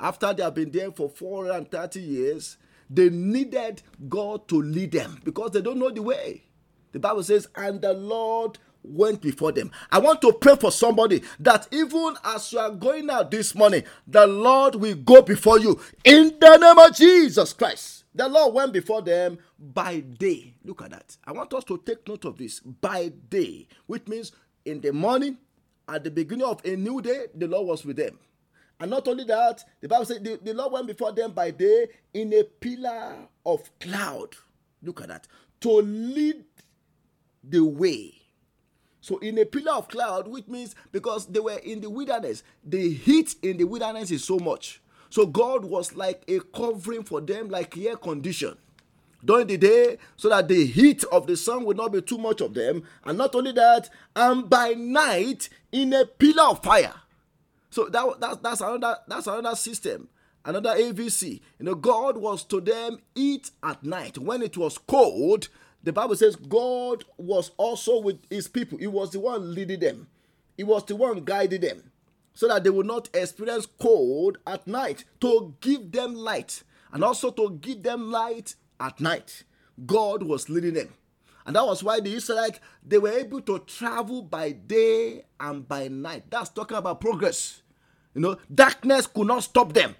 After 0.00 0.32
they 0.32 0.42
have 0.42 0.54
been 0.54 0.70
there 0.70 0.90
for 0.92 1.08
430 1.08 2.00
years, 2.00 2.56
they 2.88 3.10
needed 3.10 3.82
God 4.08 4.48
to 4.48 4.62
lead 4.62 4.92
them 4.92 5.20
because 5.24 5.50
they 5.52 5.60
don't 5.60 5.78
know 5.78 5.90
the 5.90 6.02
way. 6.02 6.47
The 6.98 7.08
Bible 7.08 7.22
says, 7.22 7.46
and 7.54 7.80
the 7.80 7.92
Lord 7.92 8.58
went 8.82 9.20
before 9.20 9.52
them. 9.52 9.70
I 9.92 10.00
want 10.00 10.20
to 10.22 10.32
pray 10.32 10.56
for 10.56 10.72
somebody 10.72 11.22
that 11.38 11.68
even 11.70 12.16
as 12.24 12.52
you 12.52 12.58
are 12.58 12.72
going 12.72 13.08
out 13.08 13.30
this 13.30 13.54
morning, 13.54 13.84
the 14.08 14.26
Lord 14.26 14.74
will 14.74 14.96
go 14.96 15.22
before 15.22 15.60
you 15.60 15.80
in 16.02 16.36
the 16.40 16.56
name 16.56 16.76
of 16.76 16.96
Jesus 16.96 17.52
Christ. 17.52 18.02
The 18.12 18.28
Lord 18.28 18.52
went 18.52 18.72
before 18.72 19.00
them 19.00 19.38
by 19.60 20.00
day. 20.00 20.54
Look 20.64 20.82
at 20.82 20.90
that. 20.90 21.16
I 21.24 21.30
want 21.30 21.54
us 21.54 21.62
to 21.64 21.80
take 21.86 22.08
note 22.08 22.24
of 22.24 22.36
this. 22.36 22.58
By 22.58 23.12
day, 23.30 23.68
which 23.86 24.08
means 24.08 24.32
in 24.64 24.80
the 24.80 24.92
morning, 24.92 25.38
at 25.88 26.02
the 26.02 26.10
beginning 26.10 26.46
of 26.46 26.64
a 26.64 26.74
new 26.74 27.00
day, 27.00 27.26
the 27.32 27.46
Lord 27.46 27.68
was 27.68 27.84
with 27.84 27.98
them. 27.98 28.18
And 28.80 28.90
not 28.90 29.06
only 29.06 29.22
that, 29.22 29.62
the 29.80 29.86
Bible 29.86 30.04
said 30.04 30.24
the, 30.24 30.40
the 30.42 30.52
Lord 30.52 30.72
went 30.72 30.88
before 30.88 31.12
them 31.12 31.30
by 31.30 31.52
day 31.52 31.86
in 32.12 32.32
a 32.32 32.42
pillar 32.42 33.14
of 33.46 33.70
cloud. 33.78 34.34
Look 34.82 35.00
at 35.00 35.08
that. 35.08 35.28
To 35.60 35.70
lead 35.70 36.44
the 37.42 37.64
way. 37.64 38.14
So, 39.00 39.18
in 39.18 39.38
a 39.38 39.44
pillar 39.44 39.72
of 39.72 39.88
cloud, 39.88 40.28
which 40.28 40.48
means 40.48 40.74
because 40.92 41.26
they 41.26 41.40
were 41.40 41.58
in 41.58 41.80
the 41.80 41.88
wilderness, 41.90 42.42
the 42.64 42.92
heat 42.92 43.36
in 43.42 43.56
the 43.56 43.64
wilderness 43.64 44.10
is 44.10 44.24
so 44.24 44.38
much. 44.38 44.82
So, 45.10 45.26
God 45.26 45.64
was 45.64 45.94
like 45.94 46.22
a 46.28 46.40
covering 46.40 47.04
for 47.04 47.20
them, 47.20 47.48
like 47.48 47.76
air 47.78 47.96
condition 47.96 48.56
during 49.24 49.46
the 49.46 49.56
day 49.56 49.98
so 50.16 50.28
that 50.28 50.48
the 50.48 50.66
heat 50.66 51.04
of 51.10 51.26
the 51.26 51.36
sun 51.36 51.64
would 51.64 51.76
not 51.76 51.92
be 51.92 52.00
too 52.02 52.18
much 52.18 52.40
of 52.40 52.54
them. 52.54 52.82
And 53.04 53.18
not 53.18 53.34
only 53.34 53.52
that, 53.52 53.90
and 54.14 54.48
by 54.48 54.74
night 54.74 55.48
in 55.72 55.92
a 55.92 56.04
pillar 56.04 56.50
of 56.50 56.62
fire. 56.62 56.94
So 57.70 57.86
that, 57.86 58.20
that 58.20 58.42
that's 58.42 58.60
another 58.60 58.96
that's 59.06 59.26
another 59.26 59.56
system, 59.56 60.08
another 60.44 60.70
AVC. 60.70 61.40
You 61.58 61.66
know, 61.66 61.74
God 61.74 62.16
was 62.16 62.44
to 62.44 62.60
them 62.60 62.98
eat 63.14 63.50
at 63.62 63.84
night. 63.84 64.18
When 64.18 64.42
it 64.42 64.56
was 64.56 64.78
cold, 64.78 65.48
the 65.82 65.92
Bible 65.92 66.16
says 66.16 66.36
God 66.36 67.04
was 67.16 67.52
also 67.56 68.00
with 68.00 68.18
his 68.30 68.48
people. 68.48 68.78
He 68.78 68.86
was 68.86 69.10
the 69.10 69.20
one 69.20 69.54
leading 69.54 69.80
them. 69.80 70.08
He 70.56 70.64
was 70.64 70.84
the 70.84 70.96
one 70.96 71.24
guiding 71.24 71.60
them. 71.60 71.92
So 72.34 72.46
that 72.48 72.62
they 72.62 72.70
would 72.70 72.86
not 72.86 73.08
experience 73.14 73.66
cold 73.80 74.38
at 74.46 74.66
night 74.66 75.04
to 75.20 75.54
give 75.60 75.90
them 75.90 76.14
light 76.14 76.62
and 76.92 77.02
also 77.02 77.30
to 77.32 77.58
give 77.60 77.82
them 77.82 78.10
light 78.10 78.54
at 78.78 79.00
night. 79.00 79.44
God 79.86 80.22
was 80.22 80.48
leading 80.48 80.74
them. 80.74 80.94
And 81.46 81.56
that 81.56 81.66
was 81.66 81.82
why 81.82 82.00
the 82.00 82.14
Israelites 82.14 82.60
they 82.84 82.98
were 82.98 83.10
able 83.10 83.40
to 83.42 83.58
travel 83.60 84.22
by 84.22 84.52
day 84.52 85.24
and 85.40 85.66
by 85.66 85.88
night. 85.88 86.24
That's 86.30 86.50
talking 86.50 86.76
about 86.76 87.00
progress. 87.00 87.62
You 88.14 88.20
know, 88.20 88.36
darkness 88.52 89.06
could 89.06 89.26
not 89.26 89.44
stop 89.44 89.72
them. 89.72 89.94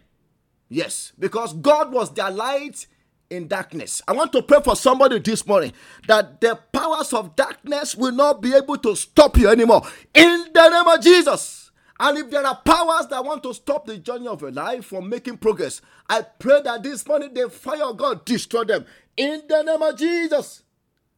Yes, 0.68 1.12
because 1.18 1.54
God 1.54 1.92
was 1.92 2.12
their 2.12 2.30
light 2.30 2.86
in 3.30 3.48
darkness. 3.48 4.02
I 4.08 4.12
want 4.12 4.32
to 4.32 4.42
pray 4.42 4.60
for 4.62 4.76
somebody 4.76 5.18
this 5.18 5.46
morning 5.46 5.72
that 6.06 6.40
the 6.40 6.58
powers 6.72 7.12
of 7.12 7.36
darkness 7.36 7.94
will 7.94 8.12
not 8.12 8.40
be 8.40 8.54
able 8.54 8.78
to 8.78 8.96
stop 8.96 9.36
you 9.36 9.48
anymore. 9.48 9.82
In 10.14 10.46
the 10.52 10.68
name 10.68 10.86
of 10.86 11.02
Jesus. 11.02 11.70
And 12.00 12.16
if 12.16 12.30
there 12.30 12.46
are 12.46 12.60
powers 12.64 13.08
that 13.08 13.24
want 13.24 13.42
to 13.42 13.52
stop 13.52 13.86
the 13.86 13.98
journey 13.98 14.28
of 14.28 14.40
your 14.40 14.52
life 14.52 14.84
from 14.84 15.08
making 15.08 15.38
progress, 15.38 15.80
I 16.08 16.22
pray 16.22 16.62
that 16.62 16.82
this 16.82 17.06
morning 17.06 17.34
the 17.34 17.50
fire 17.50 17.84
of 17.84 17.96
God 17.96 18.24
destroy 18.24 18.64
them. 18.64 18.86
In 19.16 19.42
the 19.48 19.62
name 19.62 19.82
of 19.82 19.98
Jesus. 19.98 20.62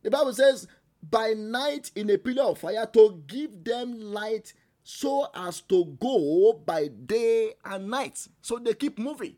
The 0.02 0.11
Bible 0.11 0.33
says, 0.33 0.67
by 1.02 1.35
night 1.35 1.90
in 1.95 2.11
a 2.11 2.19
pillar 2.19 2.45
of 2.45 2.59
fire 2.59 2.87
to 2.95 3.23
give 3.26 3.62
them 3.62 4.00
light 4.00 4.55
so 4.83 5.29
as 5.35 5.61
to 5.62 5.85
go 6.00 6.55
by 6.64 6.88
day 6.88 7.52
and 7.64 7.88
night. 7.88 8.26
So 8.40 8.59
they 8.59 8.75
keep 8.75 8.99
moving 8.99 9.37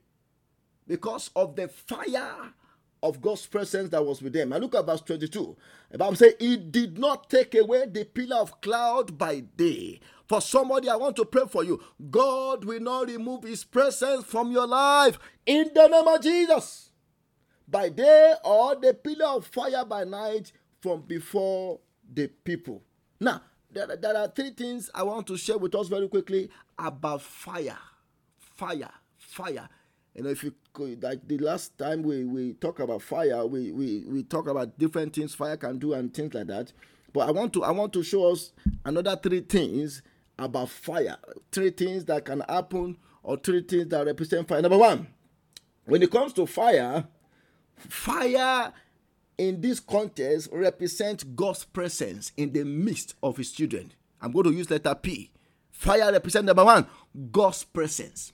because 0.86 1.30
of 1.34 1.56
the 1.56 1.68
fire 1.68 2.54
of 3.02 3.20
God's 3.20 3.46
presence 3.46 3.90
that 3.90 4.04
was 4.04 4.22
with 4.22 4.32
them. 4.32 4.52
And 4.52 4.62
look 4.62 4.74
at 4.74 4.86
verse 4.86 5.00
22. 5.00 5.56
The 5.90 5.98
Bible 5.98 6.16
says, 6.16 6.34
He 6.38 6.56
did 6.56 6.98
not 6.98 7.28
take 7.28 7.54
away 7.54 7.86
the 7.86 8.04
pillar 8.04 8.36
of 8.36 8.60
cloud 8.60 9.18
by 9.18 9.40
day. 9.40 10.00
For 10.28 10.40
somebody, 10.40 10.88
I 10.88 10.96
want 10.96 11.16
to 11.16 11.24
pray 11.24 11.42
for 11.48 11.64
you. 11.64 11.82
God 12.10 12.64
will 12.64 12.80
not 12.80 13.08
remove 13.08 13.44
His 13.44 13.64
presence 13.64 14.24
from 14.24 14.52
your 14.52 14.66
life 14.66 15.18
in 15.44 15.70
the 15.74 15.88
name 15.88 16.06
of 16.06 16.22
Jesus 16.22 16.90
by 17.68 17.88
day 17.88 18.34
or 18.44 18.76
the 18.76 18.94
pillar 18.94 19.26
of 19.26 19.46
fire 19.46 19.84
by 19.84 20.04
night 20.04 20.52
from 20.80 21.02
before 21.02 21.80
the 22.12 22.28
people. 22.28 22.82
Now, 23.18 23.42
there, 23.70 23.96
there 23.96 24.16
are 24.16 24.28
three 24.28 24.50
things 24.50 24.90
I 24.94 25.02
want 25.02 25.26
to 25.28 25.36
share 25.36 25.58
with 25.58 25.74
us 25.74 25.88
very 25.88 26.08
quickly 26.08 26.50
about 26.78 27.22
fire. 27.22 27.78
Fire, 28.38 28.90
fire. 29.16 29.68
You 30.14 30.24
know, 30.24 30.30
if 30.30 30.42
you 30.42 30.54
like 31.00 31.26
the 31.26 31.38
last 31.38 31.78
time 31.78 32.02
we, 32.02 32.24
we 32.24 32.52
talk 32.54 32.80
about 32.80 33.02
fire, 33.02 33.46
we, 33.46 33.72
we, 33.72 34.04
we 34.06 34.22
talk 34.22 34.46
about 34.46 34.78
different 34.78 35.14
things 35.14 35.34
fire 35.34 35.56
can 35.56 35.78
do 35.78 35.94
and 35.94 36.12
things 36.12 36.34
like 36.34 36.48
that. 36.48 36.72
But 37.12 37.28
I 37.28 37.30
want 37.30 37.52
to 37.54 37.64
I 37.64 37.70
want 37.70 37.92
to 37.94 38.02
show 38.02 38.32
us 38.32 38.52
another 38.84 39.16
three 39.16 39.40
things 39.40 40.02
about 40.38 40.68
fire. 40.68 41.16
Three 41.50 41.70
things 41.70 42.04
that 42.06 42.24
can 42.24 42.40
happen 42.48 42.96
or 43.22 43.36
three 43.36 43.62
things 43.62 43.88
that 43.88 44.06
represent 44.06 44.48
fire. 44.48 44.62
Number 44.62 44.78
one, 44.78 45.06
when 45.84 46.02
it 46.02 46.10
comes 46.10 46.32
to 46.34 46.46
fire, 46.46 47.06
Fire 47.88 48.72
in 49.38 49.60
this 49.60 49.80
context 49.80 50.48
represents 50.52 51.24
God's 51.24 51.64
presence 51.64 52.32
in 52.36 52.52
the 52.52 52.64
midst 52.64 53.14
of 53.22 53.36
his 53.36 53.52
children. 53.52 53.92
I'm 54.20 54.32
going 54.32 54.44
to 54.44 54.52
use 54.52 54.70
letter 54.70 54.94
P. 54.94 55.30
Fire 55.70 56.12
represents 56.12 56.46
number 56.46 56.64
one, 56.64 56.86
God's 57.30 57.64
presence. 57.64 58.32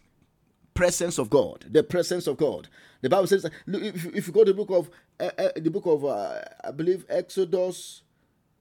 Presence 0.79 1.19
of 1.19 1.29
God, 1.29 1.65
the 1.69 1.83
presence 1.83 2.29
of 2.29 2.37
God. 2.37 2.69
The 3.01 3.09
Bible 3.09 3.27
says, 3.27 3.45
if, 3.67 4.07
if 4.15 4.29
you 4.29 4.33
go 4.33 4.45
to 4.45 4.53
the 4.53 4.57
book 4.57 4.71
of 4.71 4.89
uh, 5.19 5.31
uh, 5.37 5.49
the 5.57 5.71
book 5.71 5.87
of 5.87 6.05
uh, 6.05 6.41
I 6.63 6.71
believe 6.71 7.05
Exodus, 7.09 8.03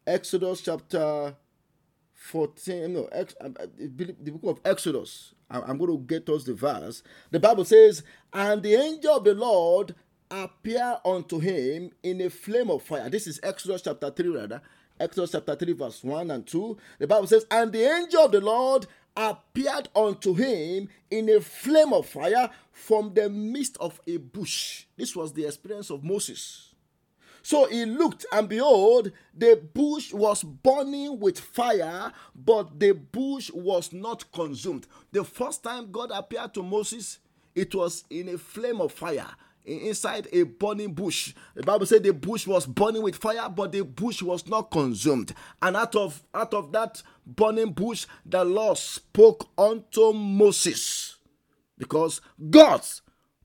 Exodus 0.08 0.62
chapter 0.62 1.36
14, 2.16 2.92
no, 2.92 3.06
Ex, 3.12 3.36
the 3.78 4.32
book 4.32 4.58
of 4.58 4.60
Exodus. 4.66 5.36
I'm 5.48 5.78
going 5.78 5.92
to 5.92 6.04
get 6.08 6.28
us 6.30 6.44
the 6.44 6.56
verse. 6.56 7.04
The 7.30 7.40
Bible 7.40 7.66
says, 7.66 8.02
And 8.34 8.64
the 8.64 8.74
angel 8.74 9.18
of 9.18 9.24
the 9.24 9.36
Lord 9.36 9.94
appear 10.32 10.98
unto 11.06 11.38
him 11.38 11.92
in 12.02 12.20
a 12.22 12.32
flame 12.32 12.72
of 12.72 12.82
fire. 12.82 13.12
This 13.12 13.28
is 13.28 13.40
Exodus 13.44 13.84
chapter 13.84 14.10
3, 14.10 14.30
rather. 14.30 14.62
Exodus 15.00 15.34
chapter 15.34 15.56
3, 15.56 15.74
verse 15.74 16.04
1 16.04 16.32
and 16.32 16.48
2. 16.48 16.78
The 16.98 17.06
Bible 17.06 17.28
says, 17.28 17.46
And 17.52 17.72
the 17.72 17.84
angel 17.84 18.26
of 18.26 18.32
the 18.32 18.42
Lord 18.42 18.88
appeared 19.18 19.90
unto 19.96 20.36
him 20.36 20.88
in 21.10 21.28
a 21.30 21.42
flame 21.42 21.92
of 21.92 22.06
fire 22.06 22.50
from 22.72 23.14
the 23.16 23.30
midst 23.30 23.76
of 23.82 24.00
a 24.08 24.18
bush. 24.18 24.86
This 24.96 25.16
was 25.16 25.34
the 25.34 25.46
experience 25.46 25.90
of 25.90 26.04
Moses. 26.04 26.76
So 27.42 27.66
he 27.66 27.86
looked, 27.86 28.26
and 28.32 28.48
behold, 28.48 29.12
the 29.34 29.60
bush 29.74 30.14
was 30.14 30.44
burning 30.44 31.20
with 31.20 31.40
fire, 31.40 32.12
but 32.36 32.80
the 32.80 32.92
bush 32.92 33.50
was 33.52 33.92
not 33.92 34.32
consumed. 34.32 34.86
The 35.12 35.24
first 35.24 35.64
time 35.64 35.92
God 35.92 36.12
appeared 36.14 36.54
to 36.56 36.64
Moses, 36.64 37.20
it 37.56 37.74
was 37.74 38.04
in 38.10 38.30
a 38.30 38.38
flame 38.38 38.82
of 38.82 38.92
fire 38.92 39.34
inside 39.68 40.28
a 40.32 40.44
burning 40.44 40.94
bush. 40.94 41.34
The 41.56 41.64
Bible 41.64 41.86
said 41.86 42.04
the 42.04 42.14
bush 42.14 42.48
was 42.48 42.66
burning 42.66 43.02
with 43.02 43.16
fire, 43.16 43.50
but 43.50 43.72
the 43.72 43.84
bush 43.84 44.22
was 44.22 44.48
not 44.48 44.72
consumed. 44.72 45.34
And 45.62 45.76
out 45.76 45.96
of 45.96 46.24
out 46.34 46.54
of 46.54 46.72
that 46.72 47.02
burning 47.26 47.74
bush, 47.74 48.08
the 48.26 48.44
Lord 48.44 48.78
spoke 48.78 49.50
unto 49.58 50.14
Moses, 50.14 51.18
because 51.78 52.22
God's 52.50 53.02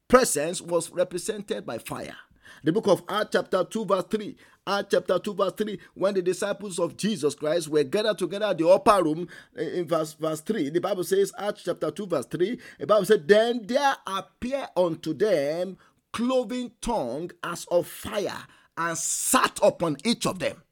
presence 0.09 0.61
was 0.61 0.91
represented 0.91 1.67
by 1.67 1.79
fire. 1.79 2.17
The 2.65 2.73
book 2.73 2.87
of 2.87 3.03
Acts, 3.09 3.31
chapter 3.33 3.65
2, 3.65 3.85
verse 3.87 4.05
3. 4.11 4.37
Acts 4.65 4.89
chapter 4.93 5.19
2, 5.19 5.35
verse 5.35 5.53
3, 5.57 5.79
when 5.95 6.15
the 6.15 6.23
disciples 6.23 6.79
of 6.79 6.97
Jesus 6.97 7.35
Christ 7.35 7.69
were 7.69 7.83
gathered 7.83 8.19
together 8.19 8.47
at 8.47 8.59
the 8.59 8.69
upper 8.69 9.03
room 9.03 9.27
eh, 9.59 9.81
in 9.81 9.89
verse, 9.89 10.13
verse 10.13 10.41
3, 10.43 10.71
the 10.71 10.81
Bible 10.81 11.03
says, 11.03 11.33
Acts 11.37 11.65
chapter 11.65 11.91
2, 11.91 12.07
verse 12.07 12.27
3, 12.27 12.59
the 12.79 12.87
Bible 12.87 13.05
said, 13.05 13.27
Then 13.27 13.67
there 13.67 13.97
appeared 14.07 14.69
unto 14.77 15.13
them 15.15 15.77
cloven 16.13 16.73
tongue 16.81 17.31
as 17.43 17.67
of 17.71 17.87
fire 17.87 18.47
and 18.77 18.97
sat 18.97 19.59
upon 19.63 19.97
each 20.05 20.27
of 20.27 20.39
them. 20.39 20.63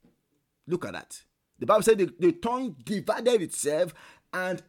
Look 0.66 0.84
at 0.84 0.92
that. 0.92 1.22
The 1.58 1.66
Bible 1.66 1.82
said 1.82 1.98
the, 1.98 2.12
the 2.18 2.32
tongue 2.32 2.76
divided 2.84 3.42
itself 3.42 3.92
and 4.32 4.62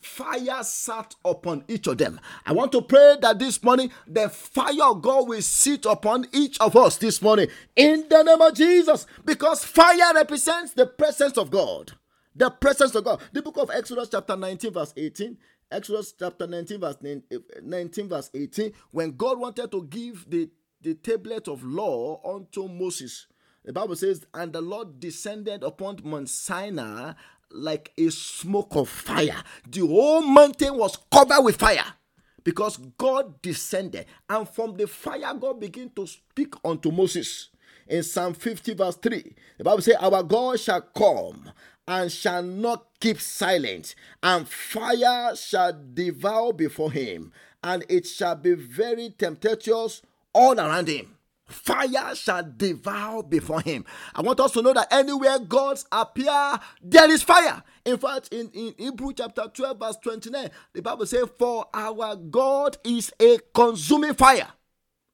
fire 0.00 0.62
sat 0.62 1.14
upon 1.24 1.64
each 1.68 1.86
of 1.86 1.98
them. 1.98 2.20
I 2.44 2.52
want 2.52 2.72
to 2.72 2.82
pray 2.82 3.16
that 3.20 3.38
this 3.38 3.62
morning 3.62 3.90
the 4.06 4.28
fire 4.28 4.90
of 4.90 5.02
God 5.02 5.28
will 5.28 5.42
sit 5.42 5.86
upon 5.86 6.26
each 6.32 6.60
of 6.60 6.76
us 6.76 6.96
this 6.96 7.20
morning 7.22 7.48
in 7.74 8.06
the 8.08 8.22
name 8.22 8.40
of 8.40 8.54
Jesus 8.54 9.06
because 9.24 9.64
fire 9.64 10.14
represents 10.14 10.72
the 10.72 10.86
presence 10.86 11.36
of 11.36 11.50
God. 11.50 11.92
The 12.34 12.50
presence 12.50 12.94
of 12.94 13.04
God. 13.04 13.22
The 13.32 13.40
book 13.40 13.56
of 13.56 13.70
Exodus, 13.70 14.10
chapter 14.10 14.36
19, 14.36 14.72
verse 14.72 14.92
18. 14.96 15.38
Exodus 15.70 16.12
chapter 16.18 16.46
19, 16.46 16.80
verse 16.80 16.96
eh, 17.04 17.38
19, 17.62 18.08
verse 18.08 18.30
18, 18.32 18.72
when 18.92 19.12
God 19.16 19.38
wanted 19.38 19.70
to 19.72 19.82
give 19.84 20.28
the, 20.28 20.48
the 20.80 20.94
tablet 20.94 21.48
of 21.48 21.64
law 21.64 22.20
unto 22.24 22.68
Moses, 22.68 23.26
the 23.64 23.72
Bible 23.72 23.96
says, 23.96 24.24
And 24.32 24.52
the 24.52 24.60
Lord 24.60 25.00
descended 25.00 25.64
upon 25.64 25.98
Mount 26.04 26.28
Sinai 26.28 27.12
like 27.50 27.92
a 27.98 28.10
smoke 28.10 28.76
of 28.76 28.88
fire. 28.88 29.42
The 29.68 29.80
whole 29.80 30.22
mountain 30.22 30.76
was 30.76 30.96
covered 31.10 31.42
with 31.42 31.56
fire 31.56 31.84
because 32.44 32.76
God 32.96 33.42
descended. 33.42 34.06
And 34.30 34.48
from 34.48 34.76
the 34.76 34.86
fire, 34.86 35.34
God 35.34 35.58
began 35.58 35.90
to 35.96 36.06
speak 36.06 36.54
unto 36.64 36.92
Moses. 36.92 37.48
In 37.88 38.02
Psalm 38.02 38.34
50, 38.34 38.74
verse 38.74 38.96
3, 38.96 39.34
the 39.58 39.64
Bible 39.64 39.82
says, 39.82 39.96
Our 40.00 40.22
God 40.22 40.58
shall 40.58 40.80
come 40.80 41.50
and 41.88 42.10
shall 42.10 42.42
not 42.42 42.86
keep 43.00 43.20
silent, 43.20 43.94
and 44.22 44.48
fire 44.48 45.34
shall 45.36 45.78
devour 45.94 46.52
before 46.52 46.92
him, 46.92 47.32
and 47.62 47.84
it 47.88 48.06
shall 48.06 48.34
be 48.34 48.54
very 48.54 49.10
tempestuous 49.10 50.02
all 50.32 50.58
around 50.58 50.88
him. 50.88 51.16
Fire 51.46 52.14
shall 52.16 52.42
devour 52.56 53.22
before 53.22 53.60
him. 53.60 53.84
I 54.16 54.22
want 54.22 54.40
us 54.40 54.50
to 54.52 54.62
know 54.62 54.72
that 54.72 54.92
anywhere 54.92 55.38
gods 55.38 55.86
appear, 55.92 56.58
there 56.82 57.08
is 57.08 57.22
fire. 57.22 57.62
In 57.84 57.98
fact, 57.98 58.32
in, 58.32 58.50
in 58.50 58.74
Hebrew 58.76 59.12
chapter 59.12 59.44
12, 59.54 59.78
verse 59.78 59.96
29, 59.98 60.50
the 60.72 60.82
Bible 60.82 61.06
says, 61.06 61.28
For 61.38 61.66
our 61.72 62.16
God 62.16 62.78
is 62.82 63.12
a 63.20 63.38
consuming 63.54 64.14
fire. 64.14 64.48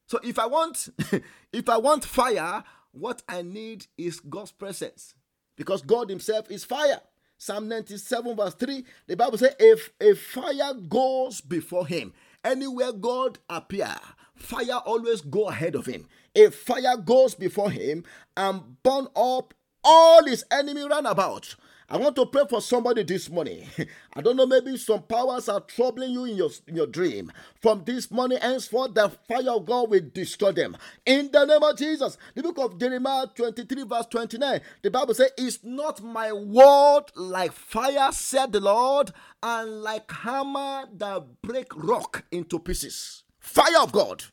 So 0.07 0.21
if 0.25 0.39
I 0.39 0.47
want, 0.47 0.89
if 1.53 1.69
I 1.69 1.77
want 1.77 2.05
fire, 2.07 2.65
what 2.93 3.23
I 3.29 3.43
need 3.43 3.87
is 3.99 4.21
God's 4.21 4.53
presence. 4.53 5.15
Because 5.57 5.83
God 5.83 6.09
Himself 6.11 6.51
is 6.51 6.65
fire. 6.65 7.01
Psalm 7.43 7.67
97, 7.67 8.37
verse 8.37 8.55
3, 8.55 8.85
the 9.09 9.17
Bible 9.17 9.37
says, 9.37 9.57
If 9.59 9.91
a 10.01 10.15
fire 10.15 10.75
goes 10.89 11.41
before 11.41 11.89
him, 11.89 12.13
anywhere 12.45 12.93
God 12.93 13.41
appear, 13.51 13.97
fire 14.37 14.79
always 14.87 15.23
go 15.23 15.49
ahead 15.49 15.75
of 15.75 15.87
him. 15.87 16.07
A 16.37 16.51
fire 16.51 16.97
goes 16.97 17.35
before 17.35 17.73
him 17.73 18.05
and 18.37 18.81
burn 18.85 19.09
up 19.17 19.55
all 19.83 20.25
his 20.25 20.45
enemy 20.53 20.89
round 20.89 21.09
about. 21.09 21.57
I 21.93 21.99
want 21.99 22.17
to 22.17 22.25
pray 22.25 22.45
for 22.49 22.63
somebody 22.63 23.03
this 23.03 23.29
morning. 23.29 23.67
I 24.17 24.23
don't 24.23 24.37
know, 24.37 24.47
maybe 24.47 24.79
some 24.79 25.03
powers 25.03 25.47
are 25.51 25.61
troubling 25.61 26.13
you 26.13 26.25
in 26.25 26.37
your, 26.37 26.49
in 26.67 26.75
your 26.75 26.87
dream. 26.87 27.31
From 27.61 27.85
this 27.85 28.11
morning 28.11 28.39
henceforth, 28.41 28.95
the 28.95 29.11
fire 29.11 29.51
of 29.51 29.67
God 29.67 29.91
will 29.91 30.01
destroy 30.15 30.53
them. 30.53 30.79
In 31.05 31.31
the 31.31 31.45
name 31.45 31.63
of 31.63 31.77
Jesus. 31.77 32.17
The 32.35 32.45
book 32.45 32.57
of 32.61 32.79
Jeremiah 32.79 33.27
23, 33.35 33.83
verse 33.83 34.07
29, 34.07 34.61
the 34.81 34.91
Bible 34.91 35.13
says, 35.13 35.33
Is 35.37 35.59
not 35.63 36.03
my 36.03 36.33
word 36.33 37.13
like 37.15 37.53
fire, 37.53 38.11
said 38.11 38.53
the 38.53 38.61
Lord, 38.61 39.11
and 39.43 39.83
like 39.83 40.11
hammer 40.11 40.85
that 40.97 41.43
break 41.43 41.77
rock 41.77 42.25
into 42.33 42.59
pieces? 42.59 43.25
Fire 43.39 43.83
of 43.83 43.93
God. 43.93 44.25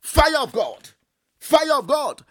Fire 0.00 0.38
of 0.40 0.50
God. 0.50 0.90
Fire 1.38 1.74
of 1.74 1.86
God. 1.86 2.22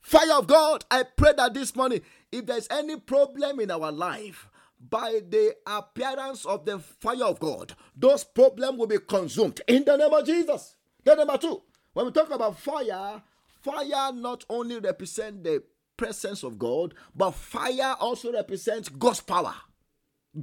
Fire 0.00 0.38
of 0.38 0.46
God. 0.46 0.84
I 0.92 1.02
pray 1.02 1.32
that 1.36 1.54
this 1.54 1.74
morning, 1.74 2.02
if 2.30 2.46
there's 2.46 2.68
any 2.70 2.98
problem 2.98 3.60
in 3.60 3.70
our 3.70 3.92
life, 3.92 4.48
by 4.80 5.20
the 5.28 5.56
appearance 5.66 6.44
of 6.44 6.64
the 6.64 6.78
fire 6.78 7.24
of 7.24 7.40
God, 7.40 7.74
those 7.96 8.24
problems 8.24 8.78
will 8.78 8.86
be 8.86 8.98
consumed 8.98 9.60
in 9.66 9.84
the 9.84 9.96
name 9.96 10.12
of 10.12 10.24
Jesus. 10.24 10.76
Then 11.04 11.18
number 11.18 11.38
two, 11.38 11.62
when 11.92 12.06
we 12.06 12.12
talk 12.12 12.30
about 12.30 12.58
fire, 12.58 13.22
fire 13.60 14.12
not 14.12 14.44
only 14.48 14.78
represents 14.78 15.42
the 15.42 15.62
presence 15.96 16.42
of 16.44 16.58
God, 16.58 16.94
but 17.14 17.32
fire 17.32 17.96
also 17.98 18.32
represents 18.32 18.88
God's 18.88 19.20
power. 19.20 19.54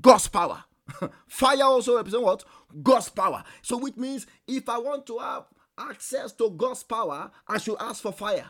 God's 0.01 0.27
power. 0.27 0.63
fire 1.27 1.63
also 1.63 1.95
represents 1.95 2.25
what? 2.25 2.43
God's 2.83 3.09
power. 3.09 3.43
So 3.61 3.77
which 3.77 3.95
means 3.95 4.27
if 4.47 4.67
I 4.67 4.77
want 4.77 5.05
to 5.07 5.19
have 5.19 5.45
access 5.77 6.31
to 6.33 6.49
God's 6.49 6.83
power, 6.83 7.31
I 7.47 7.57
should 7.57 7.77
ask 7.79 8.01
for 8.01 8.11
fire. 8.11 8.49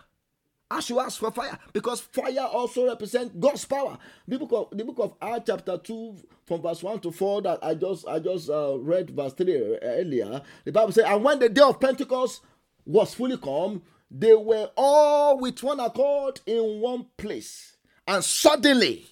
I 0.75 0.81
should 0.81 0.97
ask 0.97 1.19
for 1.19 1.31
fire 1.31 1.57
because 1.71 2.01
fire 2.01 2.41
also 2.51 2.85
represents 2.85 3.33
God's 3.39 3.63
power. 3.63 3.97
The 4.27 4.37
book 4.37 4.51
of 4.51 4.77
the 4.77 4.83
book 4.83 4.99
of 4.99 5.13
Acts 5.21 5.45
chapter 5.47 5.77
two 5.77 6.17
from 6.45 6.61
verse 6.61 6.83
one 6.83 6.99
to 6.99 7.11
four 7.11 7.41
that 7.43 7.59
I 7.63 7.75
just 7.75 8.05
I 8.05 8.19
just 8.19 8.49
uh, 8.49 8.77
read 8.79 9.09
verse 9.11 9.31
three 9.33 9.77
earlier. 9.77 10.41
The 10.65 10.73
Bible 10.73 10.91
says, 10.91 11.05
and 11.07 11.23
when 11.23 11.39
the 11.39 11.47
day 11.47 11.61
of 11.61 11.79
Pentecost 11.79 12.41
was 12.85 13.13
fully 13.13 13.37
come, 13.37 13.83
they 14.11 14.33
were 14.35 14.69
all 14.75 15.39
with 15.39 15.63
one 15.63 15.79
accord 15.79 16.41
in 16.45 16.81
one 16.81 17.05
place, 17.15 17.77
and 18.05 18.21
suddenly 18.21 19.05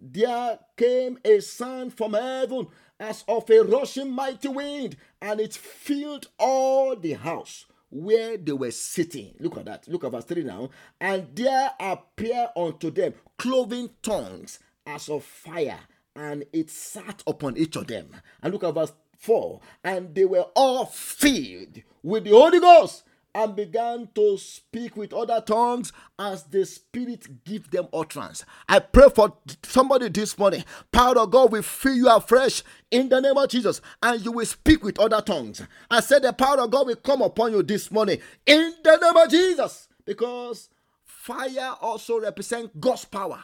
there 0.00 0.58
came 0.74 1.18
a 1.22 1.40
sound 1.40 1.92
from 1.92 2.14
heaven 2.14 2.66
as 2.98 3.24
of 3.28 3.50
a 3.50 3.60
rushing 3.60 4.10
mighty 4.10 4.48
wind, 4.48 4.96
and 5.20 5.38
it 5.38 5.52
filled 5.52 6.28
all 6.38 6.96
the 6.96 7.12
house 7.12 7.66
where 7.94 8.36
they 8.36 8.52
were 8.52 8.72
sitting. 8.72 9.34
Look 9.38 9.56
at 9.56 9.66
that. 9.66 9.88
Look 9.88 10.04
at 10.04 10.10
verse 10.10 10.24
3 10.24 10.42
now. 10.42 10.68
And 11.00 11.28
there 11.34 11.70
appeared 11.78 12.48
unto 12.56 12.90
them 12.90 13.14
cloven 13.38 13.90
tongues 14.02 14.58
as 14.84 15.08
of 15.08 15.24
fire, 15.24 15.78
and 16.14 16.44
it 16.52 16.70
sat 16.70 17.22
upon 17.26 17.56
each 17.56 17.76
of 17.76 17.86
them. 17.86 18.08
And 18.42 18.52
look 18.52 18.64
at 18.64 18.74
verse 18.74 18.92
4. 19.18 19.60
And 19.84 20.14
they 20.14 20.24
were 20.24 20.46
all 20.56 20.86
filled 20.86 21.82
with 22.02 22.24
the 22.24 22.30
Holy 22.30 22.60
Ghost 22.60 23.04
and 23.34 23.56
began 23.56 24.08
to 24.14 24.38
speak 24.38 24.96
with 24.96 25.12
other 25.12 25.40
tongues 25.40 25.92
as 26.18 26.44
the 26.44 26.64
Spirit 26.64 27.44
give 27.44 27.70
them 27.70 27.88
utterance. 27.92 28.44
I 28.68 28.78
pray 28.78 29.08
for 29.14 29.36
somebody 29.64 30.08
this 30.08 30.38
morning. 30.38 30.64
Power 30.92 31.18
of 31.18 31.32
God 31.32 31.50
will 31.50 31.62
fill 31.62 31.94
you 31.94 32.08
afresh 32.08 32.62
in 32.90 33.08
the 33.08 33.20
name 33.20 33.36
of 33.36 33.48
Jesus, 33.48 33.80
and 34.02 34.24
you 34.24 34.30
will 34.30 34.46
speak 34.46 34.84
with 34.84 35.00
other 35.00 35.20
tongues. 35.20 35.62
I 35.90 36.00
said 36.00 36.22
the 36.22 36.32
power 36.32 36.60
of 36.60 36.70
God 36.70 36.86
will 36.86 36.96
come 36.96 37.22
upon 37.22 37.52
you 37.52 37.62
this 37.64 37.90
morning 37.90 38.20
in 38.46 38.74
the 38.84 38.96
name 38.96 39.16
of 39.16 39.28
Jesus, 39.28 39.88
because 40.04 40.70
fire 41.04 41.74
also 41.80 42.20
represents 42.20 42.70
God's 42.78 43.04
power. 43.04 43.42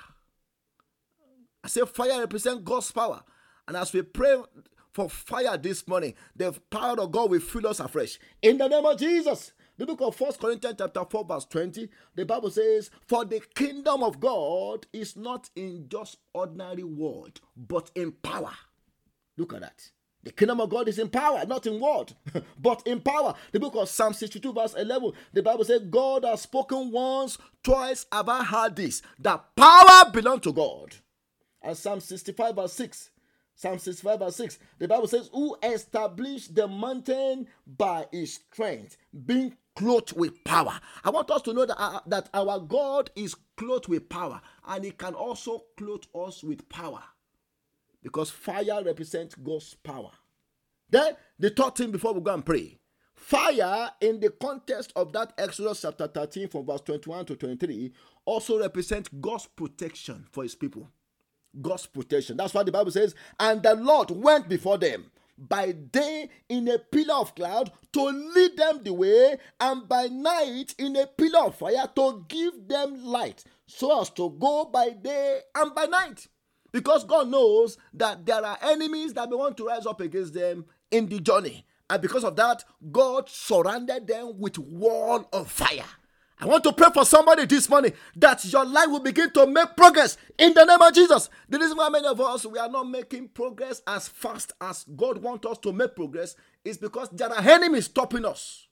I 1.64 1.68
say 1.68 1.82
fire 1.82 2.20
represents 2.20 2.62
God's 2.62 2.92
power, 2.92 3.22
and 3.66 3.76
as 3.76 3.92
we 3.92 4.02
pray 4.02 4.40
for 4.92 5.08
fire 5.08 5.56
this 5.56 5.86
morning, 5.86 6.14
the 6.34 6.52
power 6.70 7.00
of 7.00 7.10
God 7.10 7.30
will 7.30 7.40
fill 7.40 7.66
us 7.66 7.80
afresh 7.80 8.18
in 8.40 8.58
the 8.58 8.68
name 8.68 8.84
of 8.84 8.98
Jesus. 8.98 9.52
The 9.80 9.86
book 9.86 10.02
of 10.02 10.14
First 10.14 10.40
Corinthians 10.40 10.76
chapter 10.76 11.02
4 11.08 11.24
verse 11.24 11.46
20, 11.46 11.88
the 12.14 12.26
Bible 12.26 12.50
says, 12.50 12.90
For 13.06 13.24
the 13.24 13.40
kingdom 13.54 14.02
of 14.02 14.20
God 14.20 14.86
is 14.92 15.16
not 15.16 15.48
in 15.56 15.86
just 15.88 16.18
ordinary 16.34 16.84
word, 16.84 17.40
but 17.56 17.90
in 17.94 18.12
power. 18.12 18.52
Look 19.38 19.54
at 19.54 19.62
that. 19.62 19.90
The 20.22 20.32
kingdom 20.32 20.60
of 20.60 20.68
God 20.68 20.86
is 20.88 20.98
in 20.98 21.08
power, 21.08 21.46
not 21.46 21.66
in 21.66 21.80
word, 21.80 22.12
but 22.60 22.86
in 22.86 23.00
power. 23.00 23.32
The 23.52 23.60
book 23.60 23.74
of 23.74 23.88
Psalm 23.88 24.12
62, 24.12 24.52
verse 24.52 24.74
11, 24.74 25.12
the 25.32 25.42
Bible 25.42 25.64
says, 25.64 25.80
God 25.88 26.26
has 26.26 26.42
spoken 26.42 26.90
once, 26.90 27.38
twice 27.62 28.04
have 28.12 28.28
I 28.28 28.44
heard 28.44 28.76
this, 28.76 29.00
that 29.18 29.56
power 29.56 30.10
belongs 30.12 30.42
to 30.42 30.52
God. 30.52 30.96
And 31.62 31.74
Psalm 31.74 32.00
65, 32.00 32.54
verse 32.54 32.74
6, 32.74 33.10
Psalm 33.60 33.78
65, 33.78 34.18
verse 34.20 34.36
6, 34.36 34.58
the 34.78 34.88
Bible 34.88 35.06
says, 35.06 35.28
Who 35.34 35.54
established 35.62 36.54
the 36.54 36.66
mountain 36.66 37.46
by 37.66 38.06
his 38.10 38.36
strength, 38.36 38.96
being 39.26 39.54
clothed 39.76 40.16
with 40.16 40.42
power. 40.44 40.80
I 41.04 41.10
want 41.10 41.30
us 41.30 41.42
to 41.42 41.52
know 41.52 41.66
that, 41.66 41.78
uh, 41.78 42.00
that 42.06 42.30
our 42.32 42.58
God 42.58 43.10
is 43.14 43.36
clothed 43.58 43.88
with 43.88 44.08
power 44.08 44.40
and 44.66 44.82
He 44.82 44.92
can 44.92 45.12
also 45.12 45.64
clothe 45.76 46.04
us 46.14 46.42
with 46.42 46.70
power 46.70 47.02
because 48.02 48.30
fire 48.30 48.82
represents 48.82 49.34
God's 49.34 49.74
power. 49.74 50.10
Then, 50.88 51.12
the 51.38 51.50
third 51.50 51.74
thing 51.76 51.90
before 51.90 52.14
we 52.14 52.22
go 52.22 52.32
and 52.32 52.44
pray 52.44 52.78
fire, 53.14 53.90
in 54.00 54.20
the 54.20 54.30
context 54.30 54.90
of 54.96 55.12
that 55.12 55.34
Exodus 55.36 55.82
chapter 55.82 56.06
13 56.06 56.48
from 56.48 56.64
verse 56.64 56.80
21 56.80 57.26
to 57.26 57.36
23, 57.36 57.92
also 58.24 58.58
represents 58.58 59.10
God's 59.20 59.46
protection 59.46 60.24
for 60.32 60.44
His 60.44 60.54
people. 60.54 60.88
God's 61.60 61.86
protection. 61.86 62.36
That's 62.36 62.54
why 62.54 62.62
the 62.62 62.72
Bible 62.72 62.90
says, 62.90 63.14
and 63.38 63.62
the 63.62 63.74
Lord 63.74 64.10
went 64.10 64.48
before 64.48 64.78
them 64.78 65.10
by 65.36 65.72
day 65.72 66.28
in 66.48 66.68
a 66.68 66.78
pillar 66.78 67.14
of 67.14 67.34
cloud 67.34 67.72
to 67.92 68.02
lead 68.02 68.56
them 68.56 68.82
the 68.82 68.92
way, 68.92 69.38
and 69.58 69.88
by 69.88 70.06
night 70.06 70.74
in 70.78 70.96
a 70.96 71.06
pillar 71.06 71.46
of 71.46 71.56
fire 71.56 71.88
to 71.96 72.24
give 72.28 72.68
them 72.68 73.02
light, 73.04 73.42
so 73.66 74.00
as 74.00 74.10
to 74.10 74.36
go 74.38 74.66
by 74.66 74.90
day 74.90 75.40
and 75.54 75.74
by 75.74 75.86
night. 75.86 76.28
Because 76.72 77.04
God 77.04 77.28
knows 77.28 77.78
that 77.94 78.24
there 78.26 78.44
are 78.44 78.58
enemies 78.62 79.14
that 79.14 79.28
may 79.28 79.36
want 79.36 79.56
to 79.56 79.66
rise 79.66 79.86
up 79.86 80.00
against 80.00 80.34
them 80.34 80.66
in 80.90 81.08
the 81.08 81.18
journey. 81.20 81.66
And 81.88 82.00
because 82.00 82.22
of 82.22 82.36
that, 82.36 82.62
God 82.92 83.28
surrounded 83.28 84.06
them 84.06 84.38
with 84.38 84.58
wall 84.58 85.28
of 85.32 85.50
fire. 85.50 85.82
I 86.42 86.46
want 86.46 86.64
to 86.64 86.72
pray 86.72 86.88
for 86.94 87.04
somebody 87.04 87.44
this 87.44 87.68
morning 87.68 87.92
that 88.16 88.42
your 88.50 88.64
life 88.64 88.88
will 88.88 89.00
begin 89.00 89.30
to 89.32 89.46
make 89.46 89.76
progress 89.76 90.16
in 90.38 90.54
the 90.54 90.64
name 90.64 90.80
of 90.80 90.94
Jesus. 90.94 91.28
The 91.50 91.58
reason 91.58 91.76
why 91.76 91.90
many 91.90 92.06
of 92.06 92.18
us 92.18 92.46
we 92.46 92.58
are 92.58 92.68
not 92.68 92.88
making 92.88 93.28
progress 93.28 93.82
as 93.86 94.08
fast 94.08 94.52
as 94.58 94.84
God 94.96 95.18
wants 95.18 95.46
us 95.46 95.58
to 95.58 95.72
make 95.72 95.94
progress 95.94 96.36
is 96.64 96.78
because 96.78 97.10
there 97.10 97.28
are 97.28 97.42
enemies 97.46 97.86
stopping 97.86 98.24
us. 98.24 98.68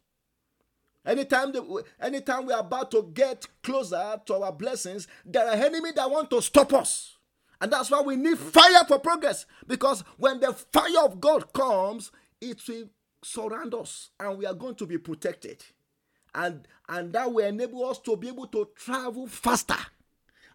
Anytime, 1.05 1.53
the, 1.53 1.85
anytime 2.01 2.47
we 2.47 2.55
are 2.55 2.61
about 2.61 2.91
to 2.93 3.11
get 3.13 3.47
closer 3.63 4.19
to 4.25 4.35
our 4.35 4.53
blessings, 4.53 5.07
there 5.27 5.47
are 5.47 5.55
enemies 5.55 5.95
that 5.95 6.11
want 6.11 6.31
to 6.31 6.41
stop 6.41 6.73
us. 6.73 7.17
And 7.61 7.71
that's 7.73 7.91
why 7.91 8.01
we 8.01 8.17
need 8.17 8.39
fire 8.39 8.85
for 8.87 8.99
progress. 8.99 9.45
Because 9.67 10.05
when 10.17 10.41
the 10.41 10.53
fire 10.55 11.05
of 11.05 11.21
God 11.21 11.53
comes, 11.53 12.13
it 12.41 12.63
will 12.67 12.89
surround 13.23 13.75
us 13.75 14.11
and 14.21 14.39
we 14.39 14.47
are 14.47 14.55
going 14.55 14.75
to 14.77 14.87
be 14.87 14.97
protected 14.97 15.63
and 16.35 16.67
and 16.89 17.13
that 17.13 17.33
will 17.33 17.45
enable 17.45 17.85
us 17.87 17.99
to 18.01 18.17
be 18.17 18.29
able 18.29 18.47
to 18.49 18.69
travel 18.77 19.27
faster. 19.27 19.77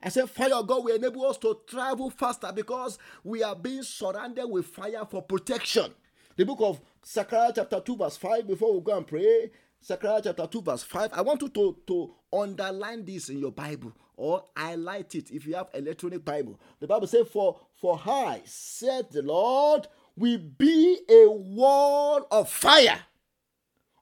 I 0.01 0.09
said, 0.09 0.29
fire 0.29 0.53
of 0.53 0.67
God 0.67 0.83
will 0.83 0.95
enable 0.95 1.25
us 1.25 1.37
to 1.39 1.59
travel 1.65 2.09
faster 2.09 2.51
because 2.53 2.97
we 3.23 3.41
are 3.41 3.55
being 3.55 3.83
surrounded 3.83 4.47
with 4.47 4.65
fire 4.65 5.05
for 5.09 5.21
protection. 5.21 5.93
The 6.35 6.45
book 6.45 6.59
of 6.61 6.81
Zechariah 7.05 7.53
chapter 7.55 7.79
2, 7.79 7.95
verse 7.97 8.17
5, 8.17 8.47
before 8.47 8.73
we 8.73 8.81
go 8.81 8.97
and 8.97 9.07
pray, 9.07 9.51
Zechariah 9.83 10.21
chapter 10.23 10.47
2, 10.47 10.61
verse 10.61 10.83
5. 10.83 11.11
I 11.13 11.21
want 11.21 11.41
you 11.41 11.49
to, 11.49 11.77
to 11.87 12.13
underline 12.33 13.05
this 13.05 13.29
in 13.29 13.37
your 13.39 13.51
Bible 13.51 13.93
or 14.17 14.43
highlight 14.57 15.15
it 15.15 15.31
if 15.31 15.45
you 15.45 15.55
have 15.55 15.69
electronic 15.73 16.25
Bible. 16.25 16.59
The 16.79 16.87
Bible 16.87 17.07
says, 17.07 17.27
For 17.27 17.59
for 17.75 18.01
I, 18.05 18.41
said 18.45 19.11
the 19.11 19.21
Lord, 19.21 19.87
will 20.17 20.39
be 20.39 20.99
a 21.09 21.29
wall 21.29 22.27
of 22.29 22.49
fire 22.49 22.99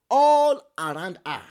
all 0.10 0.62
around 0.78 1.20
her 1.26 1.42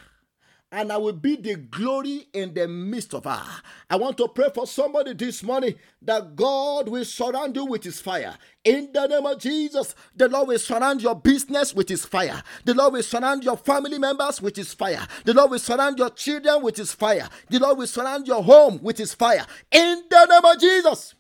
and 0.72 0.92
I 0.92 0.96
will 0.96 1.12
be 1.12 1.37
the 1.37 1.56
glory 1.56 2.28
in 2.33 2.54
the 2.54 2.68
midst 2.68 3.14
of 3.14 3.24
her. 3.24 3.42
I 3.88 3.96
want 3.96 4.16
to 4.18 4.28
pray 4.28 4.50
for 4.54 4.66
somebody 4.66 5.14
this 5.14 5.42
morning 5.42 5.74
that 6.02 6.37
God 6.37 6.88
will 6.88 7.04
surround 7.04 7.56
you 7.56 7.64
with 7.64 7.83
his 7.83 8.00
fire. 8.00 8.37
In 8.64 8.90
the 8.92 9.06
name 9.06 9.26
of 9.26 9.40
Jesus, 9.40 9.94
the 10.14 10.28
Lord 10.28 10.48
will 10.48 10.59
surround 10.59 11.02
your 11.02 11.16
business 11.16 11.74
with 11.74 11.88
his 11.88 12.04
fire. 12.04 12.42
The 12.64 12.74
Lord 12.74 12.92
will 12.92 13.02
surround 13.02 13.42
your 13.42 13.56
family 13.56 13.98
members 13.98 14.40
with 14.40 14.56
his 14.56 14.72
fire. 14.72 15.06
The 15.24 15.35
Lord 15.35 15.50
will 15.50 15.59
surround 15.59 15.98
your 15.98 16.11
children 16.11 16.62
with 16.62 16.76
his 16.76 16.92
fire. 16.92 17.28
The 17.48 17.59
Lord 17.59 17.78
will 17.78 17.87
surround 17.88 18.28
your 18.28 18.42
home 18.42 18.78
with 18.83 18.98
his 18.98 19.12
fire. 19.12 19.46
In 19.72 20.04
the 20.09 20.26
name 20.26 20.44
of 20.44 20.61
Jesus. 20.61 21.14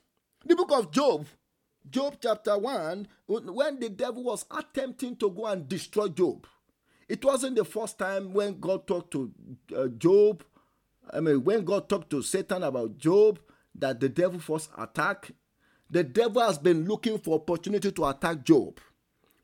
The 0.46 0.56
book 0.56 0.72
of 0.72 0.90
Job, 0.90 1.26
Job 1.90 2.16
chapter 2.22 2.56
1, 2.56 3.08
when 3.26 3.80
the 3.80 3.88
devil 3.90 4.22
was 4.22 4.46
attempting 4.50 5.16
to 5.16 5.28
go 5.30 5.46
and 5.46 5.68
destroy 5.68 6.08
Job, 6.08 6.46
it 7.10 7.24
wasn't 7.24 7.56
the 7.56 7.64
first 7.64 7.98
time 7.98 8.32
when 8.32 8.60
God 8.60 8.86
talked 8.86 9.10
to 9.10 9.32
uh, 9.76 9.88
Job. 9.88 10.44
I 11.12 11.18
mean, 11.18 11.42
when 11.42 11.64
God 11.64 11.88
talked 11.88 12.08
to 12.10 12.22
Satan 12.22 12.62
about 12.62 12.98
Job, 12.98 13.40
that 13.74 13.98
the 13.98 14.08
devil 14.08 14.38
first 14.38 14.70
attacked. 14.78 15.32
The 15.90 16.04
devil 16.04 16.40
has 16.40 16.56
been 16.56 16.86
looking 16.86 17.18
for 17.18 17.34
opportunity 17.34 17.90
to 17.90 18.06
attack 18.06 18.44
Job. 18.44 18.78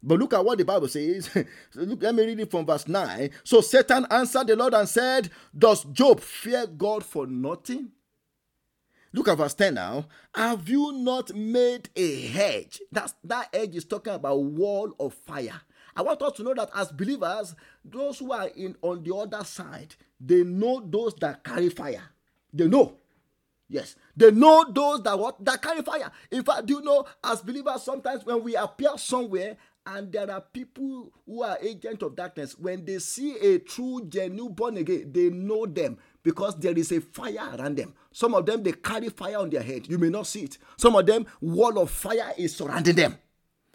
But 0.01 0.21
look 0.21 0.33
at 0.35 0.45
what 0.45 0.59
the 0.59 0.65
Bible 0.65 0.87
says. 0.87 1.29
look, 1.75 2.03
let 2.03 2.15
me 2.15 2.25
read 2.25 2.39
it 2.39 2.53
from 2.53 2.67
verse 2.67 2.87
9. 2.87 3.31
So 3.43 3.61
Satan 3.61 4.07
answered 4.13 4.47
the 4.47 4.55
Lord 4.55 4.75
and 4.75 4.89
said, 4.89 5.31
Does 5.57 5.83
Job 5.87 6.21
fear 6.21 6.69
God 6.69 7.05
for 7.05 7.27
nothing? 7.27 7.91
Look 9.13 9.27
at 9.27 9.39
verse 9.39 9.55
10 9.55 9.75
now. 9.75 10.07
Have 10.33 10.69
you 10.69 10.93
not 10.93 11.35
made 11.35 11.89
a 11.97 12.27
hedge? 12.27 12.81
That's, 12.93 13.15
that 13.25 13.49
hedge 13.53 13.75
is 13.75 13.85
talking 13.85 14.13
about 14.15 14.41
wall 14.41 14.95
of 15.01 15.15
fire 15.15 15.63
I 15.97 16.03
want 16.03 16.21
us 16.23 16.33
to 16.35 16.43
know 16.43 16.55
that 16.55 16.71
as 16.75 16.93
believers, 16.93 17.55
those 17.85 18.19
who 18.19 18.33
are 18.33 18.49
in 18.49 18.77
on 18.83 19.03
the 19.03 19.15
other 19.15 19.43
side, 19.45 19.95
they 20.21 20.45
know 20.45 20.81
those 20.85 21.15
that 21.17 21.43
carry 21.43 21.71
fire. 21.71 22.03
They 22.53 22.69
know. 22.69 22.99
Yes, 23.69 23.97
they 24.17 24.31
know 24.31 24.65
those 24.71 25.03
that 25.03 25.19
what 25.19 25.45
that 25.45 25.61
carry 25.61 25.83
fire. 25.83 26.11
In 26.31 26.45
fact, 26.45 26.67
do 26.67 26.75
you 26.75 26.83
know, 26.83 27.05
as 27.25 27.41
believers, 27.43 27.83
sometimes 27.83 28.25
when 28.25 28.45
we 28.45 28.55
appear 28.55 28.91
somewhere 28.97 29.57
and 29.85 30.13
there 30.13 30.31
are 30.31 30.41
people 30.41 31.13
who 31.27 31.43
are 31.43 31.59
agents 31.61 32.03
of 32.03 32.15
darkness, 32.15 32.57
when 32.59 32.85
they 32.85 32.99
see 32.99 33.37
a 33.39 33.59
true, 33.59 34.05
genuine 34.09 34.53
born 34.53 34.77
again, 34.77 35.11
they 35.13 35.31
know 35.31 35.67
them 35.67 35.99
because 36.23 36.57
there 36.59 36.77
is 36.79 36.93
a 36.93 37.01
fire 37.01 37.57
around 37.57 37.77
them. 37.77 37.95
Some 38.13 38.35
of 38.35 38.47
them 38.47 38.63
they 38.63 38.73
carry 38.73 39.09
fire 39.09 39.39
on 39.39 39.51
their 39.51 39.63
head. 39.63 39.89
You 39.89 39.99
may 39.99 40.11
not 40.11 40.27
see 40.27 40.43
it. 40.43 40.59
Some 40.77 40.95
of 40.95 41.07
them, 41.07 41.27
wall 41.41 41.79
of 41.79 41.91
fire 41.91 42.35
is 42.37 42.55
surrounding 42.55 42.97
them. 42.97 43.19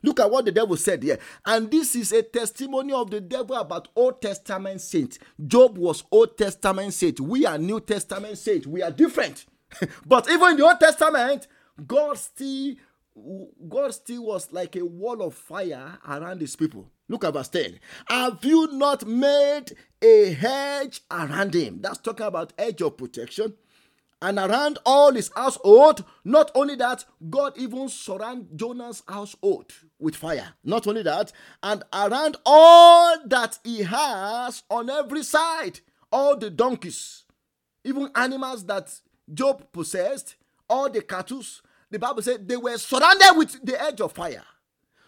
Look 0.03 0.19
at 0.19 0.29
what 0.31 0.45
the 0.45 0.51
devil 0.51 0.75
said 0.77 1.03
here. 1.03 1.19
And 1.45 1.69
this 1.69 1.95
is 1.95 2.11
a 2.11 2.23
testimony 2.23 2.93
of 2.93 3.11
the 3.11 3.21
devil 3.21 3.55
about 3.55 3.89
Old 3.95 4.21
Testament 4.21 4.81
saints. 4.81 5.19
Job 5.45 5.77
was 5.77 6.03
Old 6.11 6.37
Testament 6.37 6.93
saint. 6.93 7.19
We 7.19 7.45
are 7.45 7.57
New 7.57 7.79
Testament 7.79 8.37
saints. 8.37 8.65
We 8.65 8.81
are 8.81 8.91
different. 8.91 9.45
but 10.05 10.29
even 10.29 10.51
in 10.51 10.57
the 10.57 10.65
Old 10.65 10.79
Testament, 10.79 11.47
God 11.85 12.17
still 12.17 12.75
God 13.67 13.93
still 13.93 14.23
was 14.23 14.51
like 14.53 14.75
a 14.77 14.85
wall 14.85 15.21
of 15.21 15.33
fire 15.33 15.97
around 16.07 16.39
his 16.39 16.55
people. 16.55 16.89
Look 17.09 17.25
at 17.25 17.33
verse 17.33 17.49
10. 17.49 17.79
Have 18.07 18.43
you 18.45 18.71
not 18.71 19.05
made 19.05 19.73
a 20.01 20.31
hedge 20.33 21.01
around 21.11 21.53
him? 21.53 21.79
That's 21.81 21.97
talking 21.97 22.25
about 22.25 22.53
edge 22.57 22.81
of 22.81 22.95
protection 22.97 23.53
and 24.21 24.37
around 24.37 24.77
all 24.85 25.13
his 25.13 25.31
household. 25.35 26.03
Not 26.23 26.51
only 26.53 26.75
that, 26.75 27.05
God 27.29 27.57
even 27.57 27.89
surround 27.89 28.49
Jonah's 28.55 29.03
household 29.07 29.73
with 29.99 30.15
fire. 30.15 30.53
Not 30.63 30.87
only 30.87 31.03
that, 31.03 31.31
and 31.63 31.83
around 31.91 32.37
all 32.45 33.17
that 33.27 33.59
he 33.63 33.83
has 33.83 34.63
on 34.69 34.89
every 34.89 35.23
side, 35.23 35.79
all 36.11 36.37
the 36.37 36.49
donkeys, 36.49 37.23
even 37.83 38.11
animals 38.15 38.65
that 38.65 38.93
Job 39.33 39.71
possessed, 39.71 40.35
all 40.69 40.89
the 40.89 41.01
cattle, 41.01 41.43
the 41.89 41.99
Bible 41.99 42.21
said 42.21 42.47
they 42.47 42.57
were 42.57 42.77
surrounded 42.77 43.33
with 43.35 43.65
the 43.65 43.81
edge 43.81 44.01
of 44.01 44.13
fire. 44.13 44.43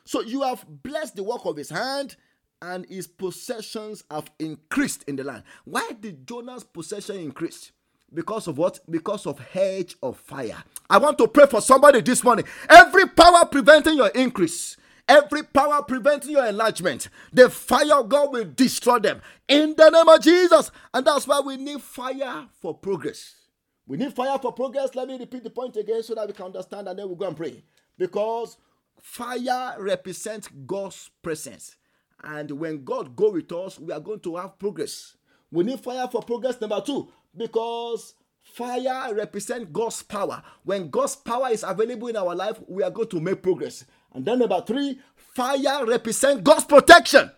So 0.06 0.22
you 0.22 0.42
have 0.42 0.66
blessed 0.68 1.16
the 1.16 1.24
work 1.24 1.46
of 1.46 1.56
his 1.56 1.70
hand, 1.70 2.16
and 2.62 2.86
his 2.86 3.08
possessions 3.08 4.04
have 4.10 4.32
increased 4.40 5.04
in 5.04 5.18
the 5.18 5.24
land. 5.24 5.44
Why 5.66 5.92
did 6.00 6.26
Jonah's 6.26 6.64
possession 6.64 7.18
increase? 7.18 7.72
Because 8.14 8.48
of 8.48 8.58
what? 8.58 8.80
Because 8.90 9.26
of 9.26 9.40
hedge 9.40 9.96
of 10.04 10.18
fire. 10.18 10.64
I 10.90 10.98
want 10.98 11.18
to 11.18 11.28
pray 11.28 11.48
for 11.48 11.62
somebody 11.62 12.02
this 12.02 12.24
morning. 12.24 12.46
Every 12.70 13.08
power 13.08 13.46
preventing 13.46 13.98
your 13.98 14.10
increase, 14.10 14.78
every 15.08 15.44
power 15.44 15.82
preventing 15.82 16.32
your 16.32 16.46
enlargement, 16.46 17.10
the 17.32 17.50
fire 17.50 17.96
of 18.00 18.10
God 18.10 18.32
will 18.32 18.46
destroy 18.46 19.00
them 19.00 19.22
in 19.48 19.74
the 19.76 19.90
name 19.90 20.08
of 20.08 20.22
Jesus. 20.22 20.72
And 20.94 21.06
that's 21.06 21.28
why 21.28 21.40
we 21.40 21.58
need 21.58 21.82
fire 21.82 22.48
for 22.62 22.74
progress. 22.76 23.36
We 23.88 23.98
need 23.98 24.14
fire 24.14 24.38
for 24.40 24.54
progress. 24.54 24.96
Let 24.96 25.08
me 25.08 25.18
repeat 25.18 25.44
the 25.44 25.50
point 25.50 25.76
again 25.76 26.04
so 26.04 26.16
that 26.16 26.28
we 26.28 26.34
can 26.34 26.46
understand 26.46 26.88
and 26.88 26.98
then 26.98 27.08
we'll 27.08 27.16
go 27.16 27.28
and 27.28 27.36
pray. 27.38 27.64
Because 27.98 28.58
fire 29.02 29.76
represents 29.80 30.50
God's 30.66 31.10
presence. 31.22 31.76
And 32.24 32.50
when 32.52 32.86
God 32.86 33.16
go 33.16 33.32
with 33.32 33.52
us, 33.52 33.78
we 33.80 33.92
are 33.92 34.00
going 34.00 34.22
to 34.22 34.38
have 34.38 34.58
progress. 34.58 35.18
We 35.52 35.64
need 35.64 35.82
fire 35.82 36.08
for 36.08 36.22
progress. 36.24 36.60
Number 36.62 36.82
two, 36.82 37.12
because 37.36 38.16
fire 38.42 39.14
represents 39.14 39.70
God's 39.72 40.04
power. 40.04 40.44
When 40.64 40.90
God's 40.90 41.16
power 41.16 41.50
is 41.50 41.64
available 41.64 42.08
in 42.08 42.18
our 42.18 42.36
life, 42.36 42.60
we 42.68 42.84
are 42.84 42.92
going 42.92 43.10
to 43.10 43.20
make 43.20 43.42
progress. 43.42 43.86
And 44.14 44.26
then 44.26 44.40
number 44.40 44.62
three, 44.66 45.00
fire 45.16 45.86
represents 45.86 46.42
God's 46.44 46.66
protection. 46.66 47.32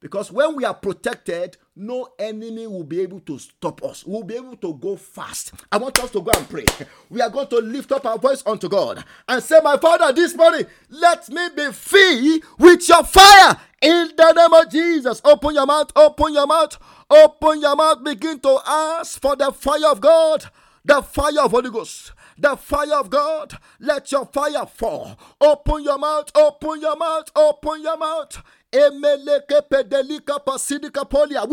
Because 0.00 0.30
when 0.30 0.54
we 0.54 0.64
are 0.64 0.74
protected, 0.74 1.56
no 1.78 2.08
enemy 2.18 2.66
will 2.66 2.84
be 2.84 3.00
able 3.00 3.20
to 3.20 3.38
stop 3.38 3.82
us. 3.84 4.04
We'll 4.04 4.24
be 4.24 4.36
able 4.36 4.56
to 4.56 4.74
go 4.74 4.96
fast. 4.96 5.52
I 5.70 5.78
want 5.78 5.98
us 6.00 6.10
to 6.12 6.20
go 6.20 6.30
and 6.34 6.48
pray. 6.48 6.64
We 7.08 7.20
are 7.20 7.30
going 7.30 7.48
to 7.48 7.58
lift 7.58 7.92
up 7.92 8.04
our 8.04 8.18
voice 8.18 8.42
unto 8.44 8.68
God 8.68 9.04
and 9.28 9.42
say, 9.42 9.60
My 9.62 9.76
Father, 9.76 10.12
this 10.12 10.34
morning, 10.34 10.66
let 10.90 11.28
me 11.30 11.48
be 11.56 11.72
filled 11.72 12.42
with 12.58 12.88
your 12.88 13.04
fire 13.04 13.56
in 13.80 14.10
the 14.16 14.32
name 14.32 14.52
of 14.52 14.70
Jesus. 14.70 15.20
Open 15.24 15.54
your 15.54 15.66
mouth, 15.66 15.90
open 15.96 16.34
your 16.34 16.46
mouth. 16.46 16.78
Open 17.10 17.60
your 17.62 17.74
mouth, 17.74 18.04
begin 18.04 18.38
to 18.40 18.58
ask 18.66 19.18
for 19.20 19.34
the 19.34 19.50
fire 19.50 19.90
of 19.90 19.98
God, 20.00 20.44
the 20.84 21.00
fire 21.00 21.40
of 21.42 21.52
Holy 21.52 21.70
Ghost, 21.70 22.12
the 22.36 22.54
fire 22.54 22.96
of 22.96 23.08
God. 23.08 23.56
Let 23.80 24.12
your 24.12 24.26
fire 24.26 24.66
fall. 24.66 25.18
Open 25.40 25.84
your 25.84 25.96
mouth, 25.96 26.30
open 26.34 26.82
your 26.82 26.96
mouth, 26.96 27.30
open 27.34 27.82
your 27.82 27.96
mouth. 27.96 28.42
We 28.70 28.80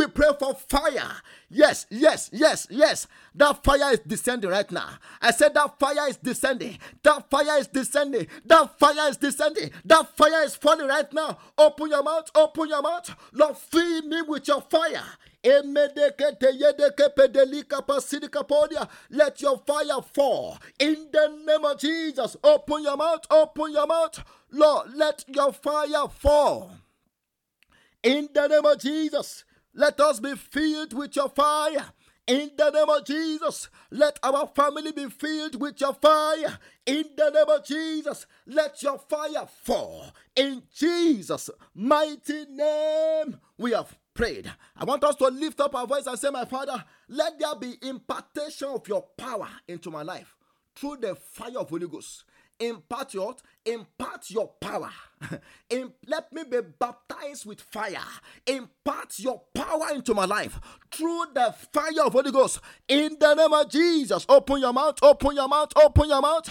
pray 0.07 0.31
for 0.37 0.53
fire. 0.67 1.11
Yes, 1.49 1.85
yes, 1.89 2.29
yes, 2.33 2.67
yes. 2.69 3.07
That 3.35 3.63
fire 3.63 3.93
is 3.93 3.99
descending 3.99 4.49
right 4.49 4.69
now. 4.69 4.89
I 5.21 5.31
said 5.31 5.53
that 5.53 5.79
fire 5.79 6.09
is 6.09 6.17
descending. 6.17 6.77
That 7.03 7.29
fire 7.29 7.59
is 7.59 7.67
descending. 7.67 8.27
That 8.45 8.77
fire 8.77 9.09
is 9.09 9.15
descending. 9.17 9.71
That 9.85 10.09
fire 10.17 10.43
is 10.43 10.55
falling 10.55 10.87
right 10.87 11.11
now. 11.13 11.37
Open 11.57 11.89
your 11.89 12.03
mouth. 12.03 12.29
Open 12.35 12.67
your 12.67 12.81
mouth. 12.81 13.15
Lord, 13.31 13.55
fill 13.57 14.01
me 14.01 14.21
with 14.23 14.47
your 14.49 14.59
fire. 14.61 15.03
Let 19.09 19.41
your 19.41 19.57
fire 19.59 20.01
fall 20.13 20.57
in 20.79 21.07
the 21.11 21.27
name 21.45 21.65
of 21.65 21.79
Jesus. 21.79 22.35
Open 22.43 22.81
your 22.83 22.97
mouth, 22.97 23.21
open 23.29 23.71
your 23.71 23.85
mouth. 23.85 24.23
Lord, 24.51 24.89
let 24.95 25.23
your 25.27 25.53
fire 25.53 26.07
fall. 26.09 26.71
In 28.05 28.29
the 28.35 28.47
name 28.47 28.63
of 28.63 28.77
Jesus, 28.77 29.45
let 29.73 29.99
us 29.99 30.19
be 30.19 30.35
filled 30.35 30.93
with 30.93 31.15
your 31.15 31.27
fire. 31.27 31.91
In 32.27 32.51
the 32.55 32.69
name 32.69 32.87
of 32.87 33.03
Jesus, 33.03 33.67
let 33.89 34.19
our 34.21 34.45
family 34.45 34.91
be 34.91 35.09
filled 35.09 35.59
with 35.59 35.81
your 35.81 35.95
fire. 35.95 36.59
In 36.85 37.05
the 37.17 37.31
name 37.31 37.49
of 37.49 37.65
Jesus, 37.65 38.27
let 38.45 38.83
your 38.83 38.99
fire 38.99 39.47
fall. 39.63 40.05
In 40.35 40.61
Jesus' 40.71 41.49
mighty 41.73 42.45
name, 42.45 43.39
we 43.57 43.71
have 43.71 43.97
prayed. 44.13 44.53
I 44.77 44.85
want 44.85 45.03
us 45.03 45.15
to 45.15 45.27
lift 45.29 45.59
up 45.59 45.73
our 45.73 45.87
voice 45.87 46.05
and 46.05 46.19
say, 46.19 46.29
My 46.29 46.45
Father, 46.45 46.83
let 47.09 47.39
there 47.39 47.55
be 47.55 47.73
impartation 47.81 48.67
of 48.67 48.87
your 48.87 49.01
power 49.17 49.49
into 49.67 49.89
my 49.89 50.03
life 50.03 50.35
through 50.75 50.97
the 50.97 51.15
fire 51.15 51.57
of 51.57 51.69
Holy 51.69 51.87
Ghost 51.87 52.23
impart 52.59 53.13
your 53.13 53.35
impart 53.65 54.29
your 54.29 54.47
power. 54.59 54.91
In, 55.69 55.91
let 56.05 56.31
me 56.31 56.43
be 56.43 56.59
baptized 56.61 57.45
with 57.45 57.61
fire. 57.61 57.97
Impart 58.45 59.17
your 59.17 59.41
power 59.53 59.93
into 59.93 60.13
my 60.13 60.25
life 60.25 60.59
through 60.91 61.25
the 61.33 61.55
fire 61.73 62.05
of 62.05 62.13
holy 62.13 62.31
ghost. 62.31 62.59
In 62.87 63.17
the 63.19 63.33
name 63.33 63.53
of 63.53 63.69
jesus 63.69 64.25
open 64.29 64.59
your 64.61 64.73
mouth 64.73 64.99
open 65.01 65.35
your 65.35 65.47
mouth 65.47 65.71
open 65.75 66.09
your 66.09 66.21
mouth. 66.21 66.49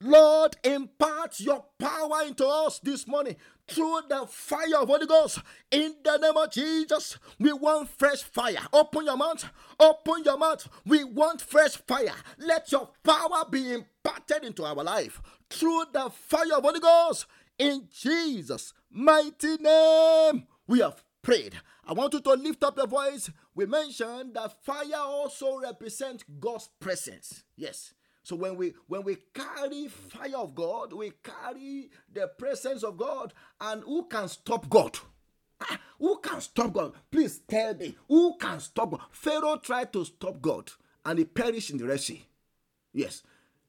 Lord 0.00 0.56
impart 0.64 1.40
your 1.40 1.64
power 1.78 2.22
into 2.26 2.46
us 2.46 2.78
this 2.80 3.08
morning 3.08 3.36
through 3.68 4.00
the 4.08 4.26
fire 4.26 4.80
of 4.80 4.88
Holy 4.88 5.06
Ghost. 5.06 5.40
In 5.70 5.94
the 6.04 6.16
name 6.18 6.36
of 6.36 6.50
Jesus, 6.50 7.18
we 7.38 7.52
want 7.52 7.88
fresh 7.88 8.22
fire. 8.22 8.58
Open 8.72 9.04
your 9.06 9.16
mouth. 9.16 9.44
Open 9.78 10.22
your 10.24 10.38
mouth. 10.38 10.68
We 10.84 11.04
want 11.04 11.40
fresh 11.40 11.76
fire. 11.76 12.14
Let 12.38 12.70
your 12.72 12.90
power 13.02 13.44
be 13.50 13.72
imparted 13.72 14.44
into 14.44 14.64
our 14.64 14.74
life 14.84 15.20
through 15.50 15.84
the 15.92 16.10
fire 16.10 16.56
of 16.56 16.62
Holy 16.64 16.80
Ghost. 16.80 17.26
In 17.58 17.88
Jesus' 17.90 18.72
mighty 18.90 19.56
name, 19.56 20.46
we 20.66 20.80
have 20.80 21.02
prayed. 21.22 21.54
I 21.86 21.92
want 21.92 22.14
you 22.14 22.20
to 22.20 22.32
lift 22.32 22.64
up 22.64 22.76
your 22.76 22.86
voice. 22.86 23.30
We 23.54 23.66
mentioned 23.66 24.34
that 24.34 24.64
fire 24.64 24.96
also 24.96 25.58
represents 25.60 26.24
God's 26.40 26.68
presence. 26.80 27.44
Yes. 27.56 27.94
So 28.24 28.34
when 28.36 28.56
we 28.56 28.74
when 28.88 29.04
we 29.04 29.18
carry 29.32 29.86
fire 29.86 30.38
of 30.38 30.54
God, 30.54 30.92
we 30.92 31.12
carry 31.22 31.90
the 32.12 32.26
presence 32.26 32.82
of 32.82 32.96
God, 32.96 33.32
and 33.60 33.82
who 33.84 34.06
can 34.06 34.28
stop 34.28 34.68
God? 34.68 34.98
Ah, 35.60 35.78
who 35.98 36.18
can 36.18 36.40
stop 36.40 36.72
God? 36.72 36.94
Please 37.10 37.38
tell 37.46 37.74
me, 37.74 37.96
who 38.08 38.36
can 38.38 38.58
stop 38.58 38.90
God? 38.90 39.00
Pharaoh 39.12 39.58
tried 39.58 39.92
to 39.92 40.04
stop 40.04 40.40
God, 40.40 40.70
and 41.04 41.18
he 41.18 41.24
perished 41.26 41.70
in 41.70 41.78
the 41.78 41.86
Red 41.86 42.00
Sea. 42.00 42.26
Yes, 42.92 43.22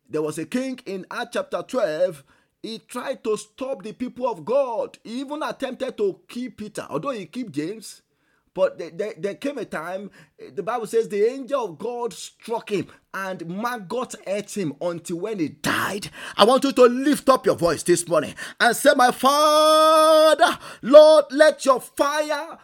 there 0.10 0.22
was 0.22 0.38
a 0.40 0.46
king 0.46 0.80
in 0.86 1.06
Acts 1.12 1.32
chapter 1.34 1.62
12 1.62 2.24
he 2.66 2.80
tried 2.80 3.24
to 3.24 3.38
stop 3.38 3.84
the 3.84 3.94
people 3.94 4.28
of 4.28 4.44
God. 4.44 4.98
He 5.04 5.20
even 5.20 5.44
attempted 5.44 5.98
to 5.98 6.22
kill 6.28 6.50
Peter, 6.50 6.88
although 6.90 7.12
he 7.12 7.28
killed 7.28 7.54
James. 7.54 8.02
But 8.56 8.80
there, 8.80 9.14
there, 9.18 9.36
came 9.36 9.58
a 9.58 9.66
time, 9.66 10.10
eh, 10.40 10.50
the 10.56 10.64
Bible 10.64 10.88
says 10.88 11.10
the 11.10 11.30
angel 11.30 11.66
of 11.66 11.78
God 11.78 12.14
struck 12.14 12.72
him 12.72 12.88
and 13.14 13.46
maggot 13.46 14.16
ate 14.26 14.58
him 14.58 14.74
until 14.80 15.18
when 15.18 15.40
he 15.40 15.50
died. 15.50 16.10
I 16.38 16.46
want 16.46 16.64
you 16.64 16.72
to 16.72 16.84
lift 16.86 17.28
up 17.28 17.46
your 17.46 17.58
voice 17.58 17.84
this 17.84 18.08
morning 18.08 18.34
and 18.62 18.76
say, 18.76 18.94
My 18.96 19.12
Father, 19.12 20.58
Lord, 20.82 21.26
let 21.32 21.66
your 21.66 21.82
fire 21.82 22.58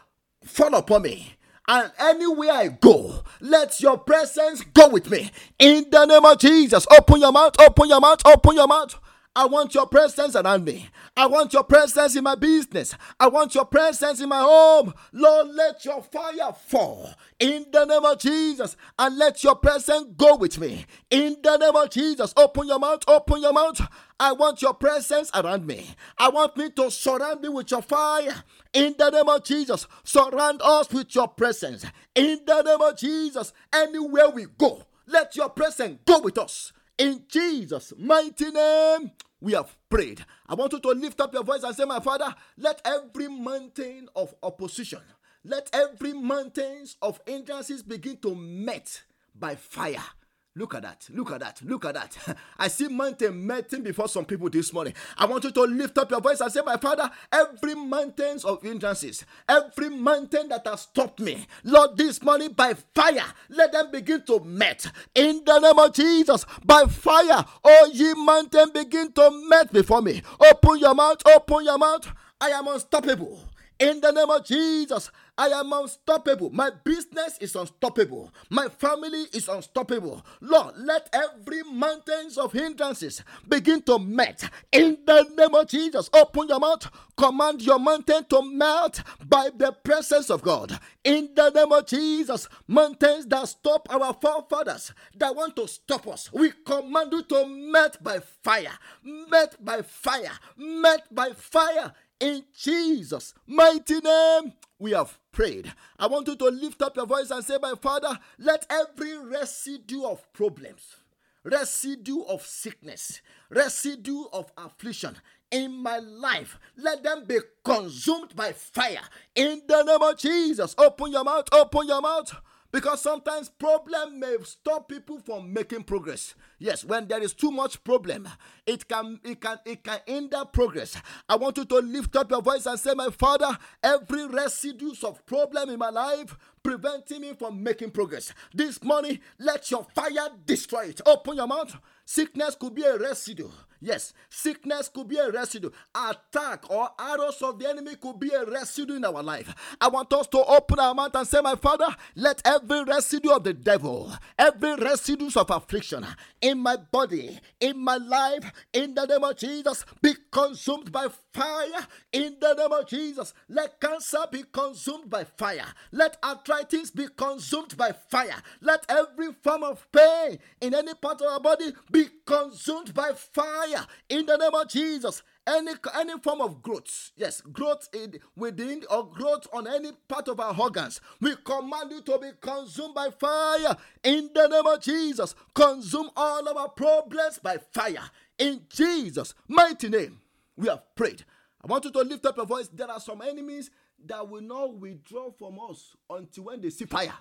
fall 0.45 0.73
upon 0.75 1.01
me. 1.03 1.35
And 1.67 1.91
anywhere 1.99 2.53
I 2.53 2.67
go, 2.69 3.23
let 3.41 3.79
your 3.81 3.97
presence 3.97 4.61
go 4.73 4.89
with 4.89 5.09
me. 5.11 5.29
In 5.59 5.85
the 5.91 6.05
name 6.05 6.25
of 6.25 6.39
Jesus, 6.39 6.87
open 6.89 7.19
your 7.19 7.31
mouth, 7.33 7.59
open 7.59 7.89
your 7.89 7.99
mouth, 7.99 8.21
open 8.25 8.55
your 8.55 8.67
mouth. 8.67 8.97
I 9.33 9.45
want 9.45 9.73
your 9.73 9.87
presence 9.87 10.35
around 10.35 10.65
me. 10.65 10.89
I 11.15 11.25
want 11.25 11.53
your 11.53 11.63
presence 11.63 12.17
in 12.17 12.23
my 12.25 12.35
business. 12.35 12.95
I 13.17 13.29
want 13.29 13.55
your 13.55 13.63
presence 13.63 14.19
in 14.19 14.27
my 14.27 14.41
home. 14.41 14.93
Lord, 15.13 15.47
let 15.55 15.85
your 15.85 16.03
fire 16.03 16.51
fall 16.67 17.11
in 17.39 17.65
the 17.71 17.85
name 17.85 18.03
of 18.03 18.19
Jesus 18.19 18.75
and 18.99 19.17
let 19.17 19.41
your 19.41 19.55
presence 19.55 20.07
go 20.17 20.35
with 20.35 20.59
me. 20.59 20.85
In 21.09 21.37
the 21.41 21.55
name 21.55 21.75
of 21.77 21.89
Jesus, 21.89 22.33
open 22.35 22.67
your 22.67 22.79
mouth, 22.79 23.03
open 23.07 23.41
your 23.41 23.53
mouth. 23.53 23.81
I 24.19 24.33
want 24.33 24.61
your 24.61 24.73
presence 24.73 25.31
around 25.33 25.65
me. 25.65 25.95
I 26.17 26.27
want 26.27 26.57
me 26.57 26.69
to 26.71 26.91
surround 26.91 27.39
me 27.39 27.47
with 27.47 27.71
your 27.71 27.81
fire. 27.81 28.43
In 28.73 28.95
the 28.97 29.11
name 29.11 29.29
of 29.29 29.45
Jesus, 29.45 29.87
surround 30.03 30.61
us 30.61 30.91
with 30.91 31.15
your 31.15 31.29
presence. 31.29 31.85
In 32.15 32.41
the 32.45 32.61
name 32.63 32.81
of 32.81 32.97
Jesus, 32.97 33.53
anywhere 33.73 34.29
we 34.29 34.47
go, 34.57 34.83
let 35.07 35.37
your 35.37 35.49
presence 35.49 35.99
go 36.05 36.19
with 36.19 36.37
us. 36.37 36.73
In 36.97 37.23
Jesus' 37.27 37.93
mighty 37.97 38.51
name, 38.51 39.11
we 39.39 39.53
have 39.53 39.75
prayed. 39.89 40.23
I 40.47 40.55
want 40.55 40.73
you 40.73 40.79
to 40.79 40.89
lift 40.89 41.19
up 41.19 41.33
your 41.33 41.43
voice 41.43 41.63
and 41.63 41.75
say, 41.75 41.85
My 41.85 41.99
Father, 41.99 42.33
let 42.57 42.81
every 42.85 43.27
mountain 43.27 44.07
of 44.15 44.33
opposition, 44.43 45.01
let 45.43 45.69
every 45.73 46.13
mountains 46.13 46.97
of 47.01 47.19
hindrances 47.25 47.81
begin 47.81 48.17
to 48.17 48.35
melt 48.35 49.03
by 49.33 49.55
fire 49.55 50.03
Look 50.53 50.75
at 50.75 50.81
that. 50.81 51.07
Look 51.13 51.31
at 51.31 51.39
that. 51.39 51.61
Look 51.63 51.85
at 51.85 51.93
that. 51.93 52.37
I 52.59 52.67
see 52.67 52.89
mountain 52.89 53.47
melting 53.47 53.83
before 53.83 54.09
some 54.09 54.25
people 54.25 54.49
this 54.49 54.73
morning. 54.73 54.93
I 55.17 55.25
want 55.25 55.45
you 55.45 55.51
to 55.51 55.61
lift 55.61 55.97
up 55.97 56.11
your 56.11 56.19
voice 56.19 56.41
and 56.41 56.51
say, 56.51 56.59
My 56.65 56.75
Father, 56.75 57.09
every 57.31 57.73
mountains 57.73 58.43
of 58.43 58.61
hindrances, 58.61 59.23
every 59.47 59.89
mountain 59.89 60.49
that 60.49 60.67
has 60.67 60.81
stopped 60.81 61.21
me, 61.21 61.47
Lord, 61.63 61.95
this 61.95 62.21
morning 62.21 62.51
by 62.51 62.73
fire, 62.93 63.23
let 63.47 63.71
them 63.71 63.91
begin 63.91 64.23
to 64.23 64.41
melt. 64.41 64.91
In 65.15 65.41
the 65.45 65.59
name 65.59 65.79
of 65.79 65.93
Jesus, 65.93 66.45
by 66.65 66.83
fire, 66.83 67.45
oh 67.63 67.89
ye 67.93 68.13
mountain, 68.13 68.71
begin 68.73 69.09
to 69.13 69.45
melt 69.47 69.71
before 69.71 70.01
me. 70.01 70.21
Open 70.37 70.79
your 70.79 70.93
mouth, 70.93 71.21
open 71.25 71.63
your 71.63 71.77
mouth. 71.77 72.11
I 72.41 72.49
am 72.49 72.67
unstoppable. 72.67 73.41
In 73.79 74.01
the 74.01 74.11
name 74.11 74.29
of 74.29 74.45
Jesus, 74.45 75.09
I 75.37 75.47
am 75.47 75.71
unstoppable. 75.73 76.49
My 76.51 76.69
business 76.83 77.37
is 77.39 77.55
unstoppable. 77.55 78.31
My 78.49 78.67
family 78.67 79.25
is 79.33 79.47
unstoppable. 79.47 80.25
Lord, 80.41 80.75
let 80.77 81.09
every 81.13 81.63
mountains 81.63 82.37
of 82.37 82.51
hindrances 82.51 83.23
begin 83.47 83.81
to 83.83 83.97
melt. 83.97 84.49
In 84.71 84.97
the 85.05 85.23
name 85.37 85.55
of 85.55 85.67
Jesus, 85.67 86.09
open 86.13 86.49
your 86.49 86.59
mouth. 86.59 86.89
Command 87.17 87.61
your 87.61 87.79
mountain 87.79 88.25
to 88.29 88.41
melt 88.41 89.01
by 89.27 89.49
the 89.55 89.71
presence 89.71 90.29
of 90.29 90.41
God. 90.41 90.77
In 91.03 91.29
the 91.33 91.49
name 91.49 91.71
of 91.71 91.87
Jesus, 91.87 92.47
mountains 92.67 93.25
that 93.27 93.47
stop 93.47 93.87
our 93.89 94.13
forefathers, 94.13 94.93
that 95.15 95.35
want 95.35 95.55
to 95.55 95.67
stop 95.67 96.07
us, 96.07 96.31
we 96.33 96.51
command 96.65 97.11
you 97.13 97.23
to 97.23 97.45
melt 97.47 98.03
by 98.03 98.19
fire. 98.43 98.77
Melt 99.03 99.55
by 99.63 99.81
fire. 99.81 100.31
Melt 100.57 101.03
by 101.11 101.29
fire 101.31 101.93
in 102.21 102.43
Jesus' 102.55 103.33
mighty 103.47 103.99
name, 103.99 104.53
we 104.79 104.91
have 104.91 105.17
prayed. 105.31 105.73
I 105.97 106.07
want 106.07 106.27
you 106.27 106.35
to 106.35 106.45
lift 106.45 106.81
up 106.81 106.95
your 106.95 107.07
voice 107.07 107.31
and 107.31 107.43
say, 107.43 107.57
My 107.61 107.73
Father, 107.81 108.17
let 108.37 108.65
every 108.69 109.17
residue 109.17 110.05
of 110.05 110.31
problems, 110.31 110.97
residue 111.43 112.21
of 112.21 112.45
sickness, 112.45 113.21
residue 113.49 114.25
of 114.31 114.51
affliction 114.55 115.17
in 115.49 115.73
my 115.73 115.97
life, 115.97 116.57
let 116.77 117.03
them 117.03 117.25
be 117.25 117.39
consumed 117.63 118.35
by 118.35 118.53
fire. 118.53 119.01
In 119.35 119.63
the 119.67 119.83
name 119.83 120.01
of 120.01 120.17
Jesus, 120.17 120.75
open 120.77 121.11
your 121.11 121.23
mouth, 121.23 121.47
open 121.51 121.87
your 121.87 122.01
mouth 122.01 122.33
because 122.71 123.01
sometimes 123.01 123.49
problem 123.49 124.19
may 124.19 124.35
stop 124.43 124.87
people 124.87 125.19
from 125.19 125.51
making 125.51 125.83
progress. 125.83 126.35
Yes 126.59 126.83
when 126.85 127.07
there 127.07 127.21
is 127.21 127.33
too 127.33 127.51
much 127.51 127.83
problem 127.83 128.27
it 128.65 128.87
can 128.87 129.19
it 129.23 129.41
can 129.41 129.57
it 129.65 129.83
can 129.83 129.99
hinder 130.05 130.43
progress. 130.51 130.95
I 131.27 131.35
want 131.35 131.57
you 131.57 131.65
to 131.65 131.77
lift 131.79 132.15
up 132.15 132.31
your 132.31 132.41
voice 132.41 132.65
and 132.65 132.79
say 132.79 132.93
my 132.93 133.09
father 133.09 133.57
every 133.83 134.27
residues 134.27 135.03
of 135.03 135.25
problem 135.25 135.69
in 135.69 135.79
my 135.79 135.89
life 135.89 136.35
preventing 136.63 137.21
me 137.21 137.33
from 137.33 137.61
making 137.61 137.91
progress. 137.91 138.33
This 138.53 138.83
morning 138.83 139.19
let 139.39 139.69
your 139.71 139.85
fire 139.95 140.29
destroy 140.45 140.85
it. 140.85 141.01
Open 141.05 141.37
your 141.37 141.47
mouth. 141.47 141.75
Sickness 142.05 142.55
could 142.55 142.75
be 142.75 142.83
a 142.83 142.97
residue 142.97 143.49
Yes, 143.83 144.13
sickness 144.29 144.89
could 144.89 145.07
be 145.07 145.17
a 145.17 145.31
residue. 145.31 145.71
Attack 145.95 146.69
or 146.69 146.89
arrows 146.99 147.41
of 147.41 147.57
the 147.57 147.67
enemy 147.67 147.95
could 147.95 148.19
be 148.19 148.29
a 148.29 148.45
residue 148.45 148.95
in 148.97 149.05
our 149.05 149.23
life. 149.23 149.53
I 149.81 149.87
want 149.87 150.13
us 150.13 150.27
to 150.27 150.37
open 150.45 150.79
our 150.79 150.93
mouth 150.93 151.15
and 151.15 151.27
say, 151.27 151.41
My 151.41 151.55
Father, 151.55 151.87
let 152.15 152.43
every 152.45 152.83
residue 152.83 153.31
of 153.31 153.43
the 153.43 153.53
devil, 153.55 154.13
every 154.37 154.75
residue 154.75 155.31
of 155.35 155.49
affliction 155.49 156.05
in 156.41 156.59
my 156.59 156.75
body, 156.75 157.39
in 157.59 157.79
my 157.79 157.97
life, 157.97 158.51
in 158.71 158.93
the 158.93 159.05
name 159.07 159.23
of 159.23 159.35
Jesus, 159.37 159.83
be 159.99 160.13
consumed 160.31 160.91
by 160.91 161.07
fire. 161.33 161.87
In 162.13 162.37
the 162.39 162.53
name 162.53 162.71
of 162.71 162.87
Jesus, 162.87 163.33
let 163.49 163.81
cancer 163.81 164.25
be 164.31 164.43
consumed 164.51 165.09
by 165.09 165.23
fire. 165.23 165.65
Let 165.91 166.17
arthritis 166.23 166.91
be 166.91 167.07
consumed 167.15 167.75
by 167.77 167.93
fire. 167.93 168.43
Let 168.61 168.85
every 168.89 169.33
form 169.41 169.63
of 169.63 169.87
pain 169.91 170.37
in 170.59 170.75
any 170.75 170.93
part 170.93 171.21
of 171.21 171.27
our 171.33 171.39
body 171.39 171.71
be 171.91 172.05
consumed 172.25 172.93
by 172.93 173.13
fire 173.13 173.70
fire 173.71 173.85
in 174.09 174.25
the 174.25 174.37
name 174.37 174.53
of 174.53 174.67
Jesus. 174.67 175.23
Any, 175.47 175.71
any 175.95 176.19
form 176.19 176.41
of 176.41 176.61
growth, 176.61 177.11
yes, 177.15 177.41
growth 177.41 177.89
in, 177.93 178.19
within 178.35 178.83
or 178.89 179.09
growth 179.09 179.47
on 179.51 179.67
any 179.67 179.91
part 180.07 180.27
of 180.27 180.39
our 180.39 180.55
organs, 180.57 181.01
we 181.19 181.35
command 181.43 181.91
you 181.91 182.01
to 182.01 182.19
be 182.19 182.29
consumed 182.39 182.93
by 182.93 183.09
fire 183.09 183.75
in 184.03 184.29
the 184.33 184.47
name 184.47 184.67
of 184.67 184.81
Jesus. 184.81 185.33
Consume 185.53 186.09
all 186.15 186.47
of 186.47 186.57
our 186.57 186.69
problems 186.69 187.39
by 187.39 187.57
fire 187.73 188.09
in 188.37 188.61
Jesus' 188.69 189.33
mighty 189.47 189.89
name. 189.89 190.21
We 190.55 190.67
have 190.67 190.83
prayed. 190.95 191.25
I 191.63 191.67
want 191.67 191.85
you 191.85 191.91
to 191.91 192.01
lift 192.01 192.25
up 192.25 192.37
your 192.37 192.45
voice. 192.45 192.67
There 192.67 192.89
are 192.89 192.99
some 192.99 193.21
enemies 193.21 193.71
that 194.05 194.27
will 194.27 194.41
not 194.41 194.75
withdraw 194.75 195.31
from 195.31 195.59
us 195.69 195.95
until 196.09 196.45
when 196.45 196.61
they 196.61 196.69
see 196.69 196.85
fire. 196.85 197.13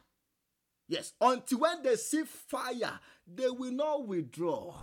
Yes, 0.88 1.12
until 1.20 1.60
when 1.60 1.82
they 1.82 1.96
see 1.96 2.24
fire, 2.24 2.98
they 3.26 3.48
will 3.48 3.72
not 3.72 4.06
withdraw 4.06 4.74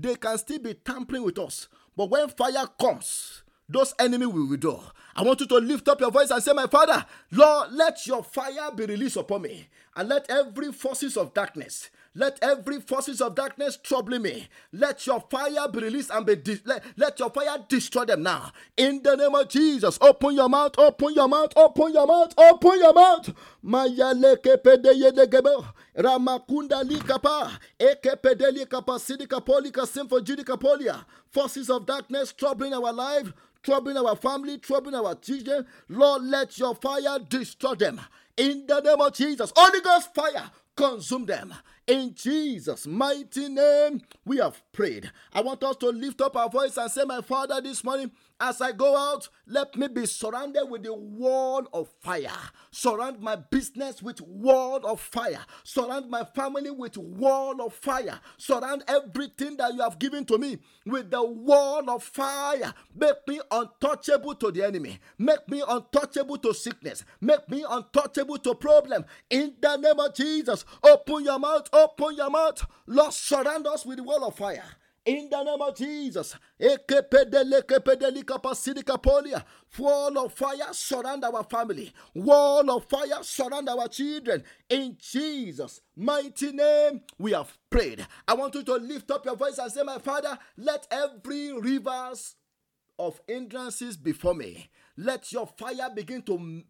they 0.00 0.14
can 0.14 0.38
still 0.38 0.58
be 0.60 0.74
tampering 0.74 1.24
with 1.24 1.38
us. 1.38 1.68
But 1.96 2.10
when 2.10 2.28
fire 2.28 2.66
comes, 2.80 3.42
those 3.68 3.92
enemies 3.98 4.28
will 4.28 4.48
withdraw. 4.48 4.80
I 5.14 5.22
want 5.22 5.40
you 5.40 5.46
to 5.46 5.56
lift 5.56 5.88
up 5.88 6.00
your 6.00 6.10
voice 6.12 6.30
and 6.30 6.42
say, 6.42 6.52
My 6.52 6.66
Father, 6.68 7.04
Lord, 7.32 7.72
let 7.72 8.06
your 8.06 8.22
fire 8.22 8.70
be 8.74 8.86
released 8.86 9.16
upon 9.16 9.42
me, 9.42 9.68
and 9.96 10.08
let 10.08 10.30
every 10.30 10.72
forces 10.72 11.16
of 11.16 11.34
darkness 11.34 11.90
let 12.18 12.36
every 12.42 12.80
forces 12.80 13.20
of 13.20 13.36
darkness 13.36 13.78
trouble 13.80 14.18
me. 14.18 14.48
Let 14.72 15.06
your 15.06 15.20
fire 15.30 15.68
be 15.72 15.78
released 15.78 16.10
and 16.10 16.26
be 16.26 16.34
de- 16.34 16.60
let, 16.64 16.84
let 16.96 17.18
your 17.20 17.30
fire 17.30 17.64
destroy 17.68 18.06
them 18.06 18.24
now. 18.24 18.50
In 18.76 19.02
the 19.04 19.14
name 19.16 19.34
of 19.36 19.48
Jesus, 19.48 19.96
open 20.00 20.34
your 20.34 20.48
mouth, 20.48 20.72
open 20.78 21.14
your 21.14 21.28
mouth, 21.28 21.52
open 21.56 21.92
your 21.94 22.06
mouth, 22.08 22.34
open 22.36 22.78
your 22.80 22.92
mouth. 22.92 23.32
Ramakunda 25.96 26.82
likapa. 26.82 27.52
Eke 27.78 28.16
pedeli 28.20 28.68
kapa 28.68 28.98
sidika 28.98 29.40
polika 29.40 29.86
simfo 29.86 30.20
judika 30.20 30.58
polia. 30.58 31.04
Forces 31.30 31.70
of 31.70 31.86
darkness 31.86 32.32
troubling 32.32 32.74
our 32.74 32.92
life, 32.92 33.32
troubling 33.62 33.96
our 33.96 34.16
family, 34.16 34.58
troubling 34.58 34.96
our 34.96 35.14
children. 35.14 35.64
Lord, 35.88 36.22
let 36.24 36.58
your 36.58 36.74
fire 36.74 37.20
destroy 37.28 37.74
them. 37.76 38.00
In 38.36 38.66
the 38.66 38.80
name 38.80 39.00
of 39.00 39.12
Jesus, 39.12 39.52
Holy 39.54 39.80
Ghost 39.80 40.12
fire, 40.14 40.50
consume 40.76 41.26
them. 41.26 41.54
In 41.88 42.14
Jesus' 42.14 42.86
mighty 42.86 43.48
name, 43.48 44.02
we 44.26 44.38
have 44.38 44.62
prayed. 44.72 45.10
I 45.32 45.40
want 45.40 45.64
us 45.64 45.76
to 45.78 45.88
lift 45.88 46.20
up 46.20 46.36
our 46.36 46.50
voice 46.50 46.76
and 46.76 46.90
say, 46.90 47.04
My 47.04 47.22
Father, 47.22 47.62
this 47.62 47.82
morning, 47.82 48.12
As 48.40 48.60
I 48.60 48.70
go 48.70 48.96
out, 48.96 49.28
let 49.48 49.74
me 49.76 49.88
be 49.88 50.06
surrounded 50.06 50.66
with 50.66 50.84
the 50.84 50.94
wall 50.94 51.66
of 51.72 51.88
fire. 52.00 52.30
Surround 52.70 53.20
my 53.20 53.34
business 53.34 54.00
with 54.00 54.20
wall 54.20 54.86
of 54.86 55.00
fire. 55.00 55.44
Surround 55.64 56.08
my 56.08 56.22
family 56.22 56.70
with 56.70 56.96
wall 56.96 57.60
of 57.60 57.72
fire. 57.74 58.20
Surround 58.36 58.84
everything 58.86 59.56
that 59.56 59.74
you 59.74 59.80
have 59.80 59.98
given 59.98 60.24
to 60.26 60.38
me 60.38 60.58
with 60.86 61.10
the 61.10 61.24
wall 61.24 61.90
of 61.90 62.04
fire. 62.04 62.72
Make 62.94 63.26
me 63.26 63.40
untouchable 63.50 64.36
to 64.36 64.52
the 64.52 64.64
enemy. 64.64 65.00
Make 65.18 65.48
me 65.48 65.64
untouchable 65.68 66.38
to 66.38 66.54
sickness. 66.54 67.04
Make 67.20 67.48
me 67.50 67.64
untouchable 67.68 68.38
to 68.38 68.54
problem. 68.54 69.04
In 69.30 69.54
the 69.60 69.76
name 69.78 69.98
of 69.98 70.14
Jesus, 70.14 70.64
open 70.84 71.24
your 71.24 71.40
mouth, 71.40 71.68
open 71.78 72.16
your 72.16 72.30
mouth. 72.30 72.64
Lord, 72.86 73.12
surround 73.12 73.66
us 73.66 73.86
with 73.86 73.98
the 73.98 74.02
wall 74.04 74.24
of 74.26 74.36
fire. 74.36 74.64
In 75.08 75.30
the 75.30 75.42
name 75.42 75.62
of 75.62 75.74
Jesus, 75.74 76.36
wall 79.78 80.18
of 80.18 80.34
fire 80.34 80.72
surround 80.72 81.24
our 81.24 81.44
family, 81.44 81.92
wall 82.14 82.70
of 82.70 82.84
fire 82.84 83.22
surround 83.22 83.70
our 83.70 83.88
children. 83.88 84.44
In 84.68 84.98
Jesus' 85.00 85.80
mighty 85.96 86.52
name, 86.52 87.00
we 87.18 87.32
have 87.32 87.56
prayed. 87.70 88.06
I 88.26 88.34
want 88.34 88.54
you 88.54 88.62
to 88.64 88.74
lift 88.74 89.10
up 89.10 89.24
your 89.24 89.36
voice 89.36 89.56
and 89.56 89.72
say, 89.72 89.82
My 89.82 89.98
Father, 89.98 90.38
let 90.58 90.86
every 90.90 91.52
rivers 91.58 92.34
of 92.98 93.18
hindrances 93.26 93.96
before 93.96 94.34
me, 94.34 94.68
let 94.98 95.32
your 95.32 95.46
fire 95.46 95.88
begin 95.94 96.20
to 96.22 96.64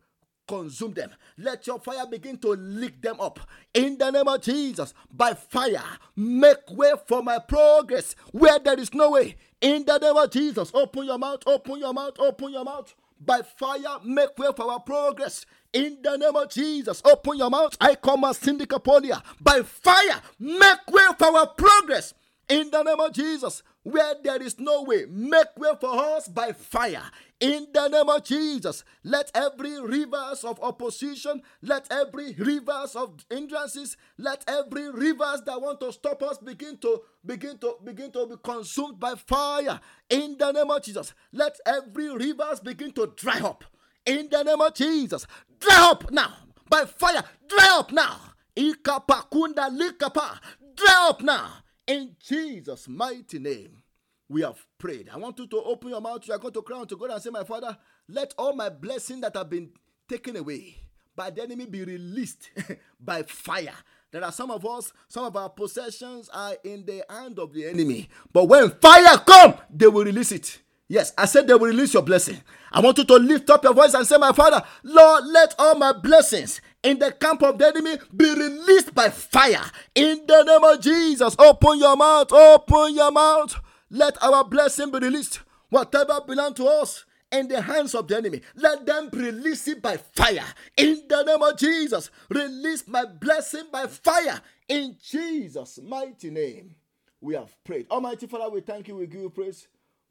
consume 0.48 0.94
them. 0.94 1.10
Let 1.36 1.66
your 1.66 1.78
fire 1.78 2.06
begin 2.06 2.38
to 2.38 2.48
lick 2.48 3.00
them 3.02 3.20
up. 3.20 3.38
In 3.74 3.98
the 3.98 4.10
name 4.10 4.26
of 4.26 4.40
Jesus, 4.40 4.94
by 5.12 5.34
fire, 5.34 5.82
make 6.16 6.70
way 6.70 6.92
for 7.06 7.22
my 7.22 7.38
progress 7.38 8.16
where 8.32 8.58
there 8.58 8.80
is 8.80 8.92
no 8.94 9.10
way. 9.12 9.36
In 9.60 9.84
the 9.84 9.98
name 9.98 10.16
of 10.16 10.30
Jesus, 10.30 10.70
open 10.74 11.04
your 11.04 11.18
mouth, 11.18 11.42
open 11.46 11.78
your 11.78 11.92
mouth, 11.92 12.14
open 12.18 12.52
your 12.52 12.64
mouth. 12.64 12.94
By 13.20 13.42
fire, 13.42 13.98
make 14.04 14.36
way 14.38 14.48
for 14.56 14.70
our 14.70 14.80
progress. 14.80 15.44
In 15.72 15.98
the 16.02 16.16
name 16.16 16.34
of 16.36 16.50
Jesus, 16.50 17.02
open 17.04 17.36
your 17.36 17.50
mouth. 17.50 17.76
I 17.80 17.94
come 17.96 18.24
as 18.24 18.38
Syndicapolia. 18.38 19.22
By 19.40 19.62
fire, 19.62 20.22
make 20.38 20.86
way 20.90 21.02
for 21.18 21.36
our 21.36 21.48
progress. 21.48 22.14
In 22.48 22.70
the 22.70 22.82
name 22.82 23.00
of 23.00 23.12
Jesus, 23.12 23.62
where 23.82 24.14
there 24.22 24.42
is 24.42 24.58
no 24.58 24.82
way, 24.82 25.06
make 25.08 25.56
way 25.56 25.70
for 25.80 25.94
us 26.16 26.28
by 26.28 26.52
fire. 26.52 27.04
In 27.40 27.68
the 27.72 27.88
name 27.88 28.08
of 28.08 28.24
Jesus, 28.24 28.84
let 29.04 29.30
every 29.34 29.80
rivers 29.80 30.42
of 30.44 30.60
opposition, 30.62 31.42
let 31.62 31.86
every 31.90 32.34
rivers 32.34 32.96
of 32.96 33.24
hindrances, 33.30 33.96
let 34.18 34.44
every 34.48 34.90
rivers 34.90 35.42
that 35.46 35.60
want 35.60 35.80
to 35.80 35.92
stop 35.92 36.22
us 36.22 36.38
begin 36.38 36.76
to 36.78 37.00
begin 37.24 37.56
to 37.58 37.76
begin 37.84 38.10
to 38.12 38.26
be 38.26 38.34
consumed 38.42 38.98
by 38.98 39.14
fire. 39.14 39.80
In 40.10 40.36
the 40.36 40.50
name 40.52 40.70
of 40.70 40.82
Jesus, 40.82 41.14
let 41.32 41.56
every 41.64 42.08
rivers 42.14 42.60
begin 42.60 42.92
to 42.92 43.12
dry 43.16 43.38
up. 43.40 43.64
In 44.04 44.28
the 44.30 44.42
name 44.42 44.60
of 44.60 44.74
Jesus, 44.74 45.26
dry 45.60 45.90
up 45.90 46.10
now 46.10 46.34
by 46.68 46.84
fire. 46.84 47.22
Dry 47.46 47.76
up 47.78 47.92
now. 47.92 48.16
Ikapakunda 48.56 49.70
likapa. 49.70 50.40
Dry 50.74 51.06
up 51.08 51.22
now. 51.22 51.52
In 51.88 52.14
Jesus' 52.22 52.86
mighty 52.86 53.38
name 53.38 53.82
we 54.28 54.42
have 54.42 54.58
prayed. 54.76 55.08
I 55.10 55.16
want 55.16 55.38
you 55.38 55.46
to 55.46 55.62
open 55.62 55.88
your 55.88 56.02
mouth. 56.02 56.20
You 56.28 56.34
are 56.34 56.38
going 56.38 56.52
to 56.52 56.60
cry 56.60 56.84
to 56.84 56.96
God 56.96 57.10
and 57.10 57.22
say, 57.22 57.30
My 57.30 57.44
Father, 57.44 57.76
let 58.08 58.34
all 58.36 58.54
my 58.54 58.68
blessings 58.68 59.22
that 59.22 59.34
have 59.34 59.48
been 59.48 59.70
taken 60.06 60.36
away 60.36 60.76
by 61.16 61.30
the 61.30 61.42
enemy 61.42 61.64
be 61.64 61.82
released 61.82 62.50
by 63.00 63.22
fire. 63.22 63.72
There 64.10 64.22
are 64.22 64.32
some 64.32 64.50
of 64.50 64.64
us, 64.66 64.92
some 65.08 65.24
of 65.24 65.34
our 65.34 65.48
possessions 65.48 66.28
are 66.28 66.54
in 66.62 66.84
the 66.84 67.04
hand 67.08 67.38
of 67.38 67.54
the 67.54 67.66
enemy. 67.66 68.10
But 68.32 68.44
when 68.44 68.70
fire 68.70 69.16
come, 69.26 69.54
they 69.70 69.86
will 69.86 70.04
release 70.04 70.32
it. 70.32 70.60
Yes, 70.90 71.12
I 71.18 71.26
said 71.26 71.46
they 71.46 71.52
will 71.54 71.66
release 71.68 71.92
your 71.92 72.02
blessing. 72.02 72.40
I 72.72 72.80
want 72.80 72.96
you 72.96 73.04
to 73.04 73.16
lift 73.16 73.50
up 73.50 73.62
your 73.62 73.74
voice 73.74 73.92
and 73.92 74.06
say, 74.06 74.16
My 74.16 74.32
Father, 74.32 74.62
Lord, 74.82 75.24
let 75.26 75.54
all 75.58 75.74
my 75.74 75.92
blessings 75.92 76.62
in 76.82 76.98
the 76.98 77.12
camp 77.12 77.42
of 77.42 77.58
the 77.58 77.66
enemy 77.66 77.98
be 78.16 78.24
released 78.34 78.94
by 78.94 79.10
fire. 79.10 79.64
In 79.94 80.24
the 80.26 80.42
name 80.44 80.64
of 80.64 80.80
Jesus, 80.80 81.36
open 81.38 81.78
your 81.78 81.94
mouth, 81.94 82.32
open 82.32 82.94
your 82.94 83.12
mouth. 83.12 83.54
Let 83.90 84.22
our 84.22 84.44
blessing 84.44 84.90
be 84.90 84.98
released. 84.98 85.40
Whatever 85.68 86.22
belongs 86.26 86.56
to 86.56 86.66
us 86.66 87.04
in 87.30 87.48
the 87.48 87.60
hands 87.60 87.94
of 87.94 88.08
the 88.08 88.16
enemy, 88.16 88.40
let 88.54 88.86
them 88.86 89.10
release 89.12 89.68
it 89.68 89.82
by 89.82 89.98
fire. 89.98 90.44
In 90.78 91.02
the 91.06 91.22
name 91.22 91.42
of 91.42 91.58
Jesus, 91.58 92.10
release 92.30 92.88
my 92.88 93.04
blessing 93.04 93.64
by 93.70 93.86
fire. 93.86 94.40
In 94.68 94.96
Jesus' 95.02 95.80
mighty 95.82 96.30
name, 96.30 96.74
we 97.20 97.34
have 97.34 97.54
prayed. 97.64 97.86
Almighty 97.90 98.26
Father, 98.26 98.48
we 98.48 98.62
thank 98.62 98.88
you. 98.88 98.96
We 98.96 99.06
give 99.06 99.20
you 99.20 99.30
praise 99.30 99.68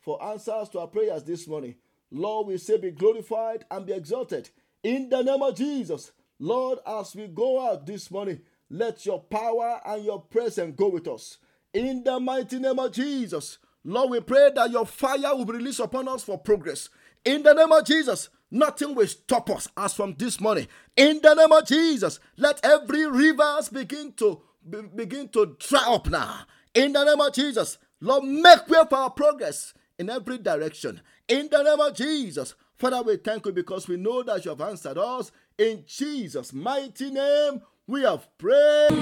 for 0.07 0.23
answers 0.23 0.69
to 0.69 0.79
our 0.79 0.87
prayers 0.87 1.21
this 1.25 1.49
morning. 1.49 1.75
Lord, 2.11 2.47
we 2.47 2.57
say 2.57 2.77
be 2.77 2.91
glorified 2.91 3.65
and 3.69 3.85
be 3.85 3.91
exalted. 3.91 4.49
In 4.81 5.09
the 5.09 5.21
name 5.21 5.43
of 5.43 5.57
Jesus, 5.57 6.13
Lord, 6.39 6.79
as 6.87 7.13
we 7.13 7.27
go 7.27 7.67
out 7.69 7.85
this 7.85 8.09
morning, 8.09 8.39
let 8.69 9.05
your 9.05 9.19
power 9.19 9.81
and 9.85 10.05
your 10.05 10.21
presence 10.21 10.73
go 10.77 10.87
with 10.87 11.09
us. 11.09 11.39
In 11.73 12.05
the 12.05 12.21
mighty 12.21 12.57
name 12.57 12.79
of 12.79 12.93
Jesus, 12.93 13.57
Lord, 13.83 14.11
we 14.11 14.21
pray 14.21 14.49
that 14.55 14.71
your 14.71 14.85
fire 14.85 15.35
will 15.35 15.43
be 15.43 15.57
released 15.57 15.81
upon 15.81 16.07
us 16.07 16.23
for 16.23 16.37
progress. 16.37 16.87
In 17.25 17.43
the 17.43 17.51
name 17.51 17.73
of 17.73 17.83
Jesus, 17.83 18.29
nothing 18.49 18.95
will 18.95 19.07
stop 19.07 19.49
us 19.49 19.67
as 19.75 19.93
from 19.93 20.15
this 20.17 20.39
morning. 20.39 20.69
In 20.95 21.19
the 21.21 21.33
name 21.33 21.51
of 21.51 21.67
Jesus, 21.67 22.21
let 22.37 22.63
every 22.63 23.05
rivers 23.07 23.67
begin 23.67 24.13
to 24.13 24.41
be, 24.69 24.83
begin 24.83 25.27
to 25.33 25.57
dry 25.59 25.83
up 25.85 26.07
now. 26.07 26.45
In 26.73 26.93
the 26.93 27.03
name 27.03 27.19
of 27.19 27.33
Jesus, 27.33 27.77
Lord, 27.99 28.23
make 28.23 28.69
way 28.69 28.83
for 28.89 28.95
our 28.99 29.09
progress 29.09 29.73
in 29.99 30.09
every 30.09 30.37
direction. 30.37 31.01
In 31.27 31.49
the 31.49 31.63
name 31.63 31.79
of 31.79 31.95
Jesus, 31.95 32.55
Father, 32.75 33.01
we 33.01 33.17
thank 33.17 33.45
you 33.45 33.51
because 33.51 33.87
we 33.87 33.97
know 33.97 34.23
that 34.23 34.45
you 34.45 34.51
have 34.51 34.61
answered 34.61 34.97
us. 34.97 35.31
In 35.57 35.83
Jesus' 35.87 36.53
mighty 36.53 37.11
name, 37.11 37.61
we 37.87 38.03
have 38.03 38.27
prayed. 38.37 38.97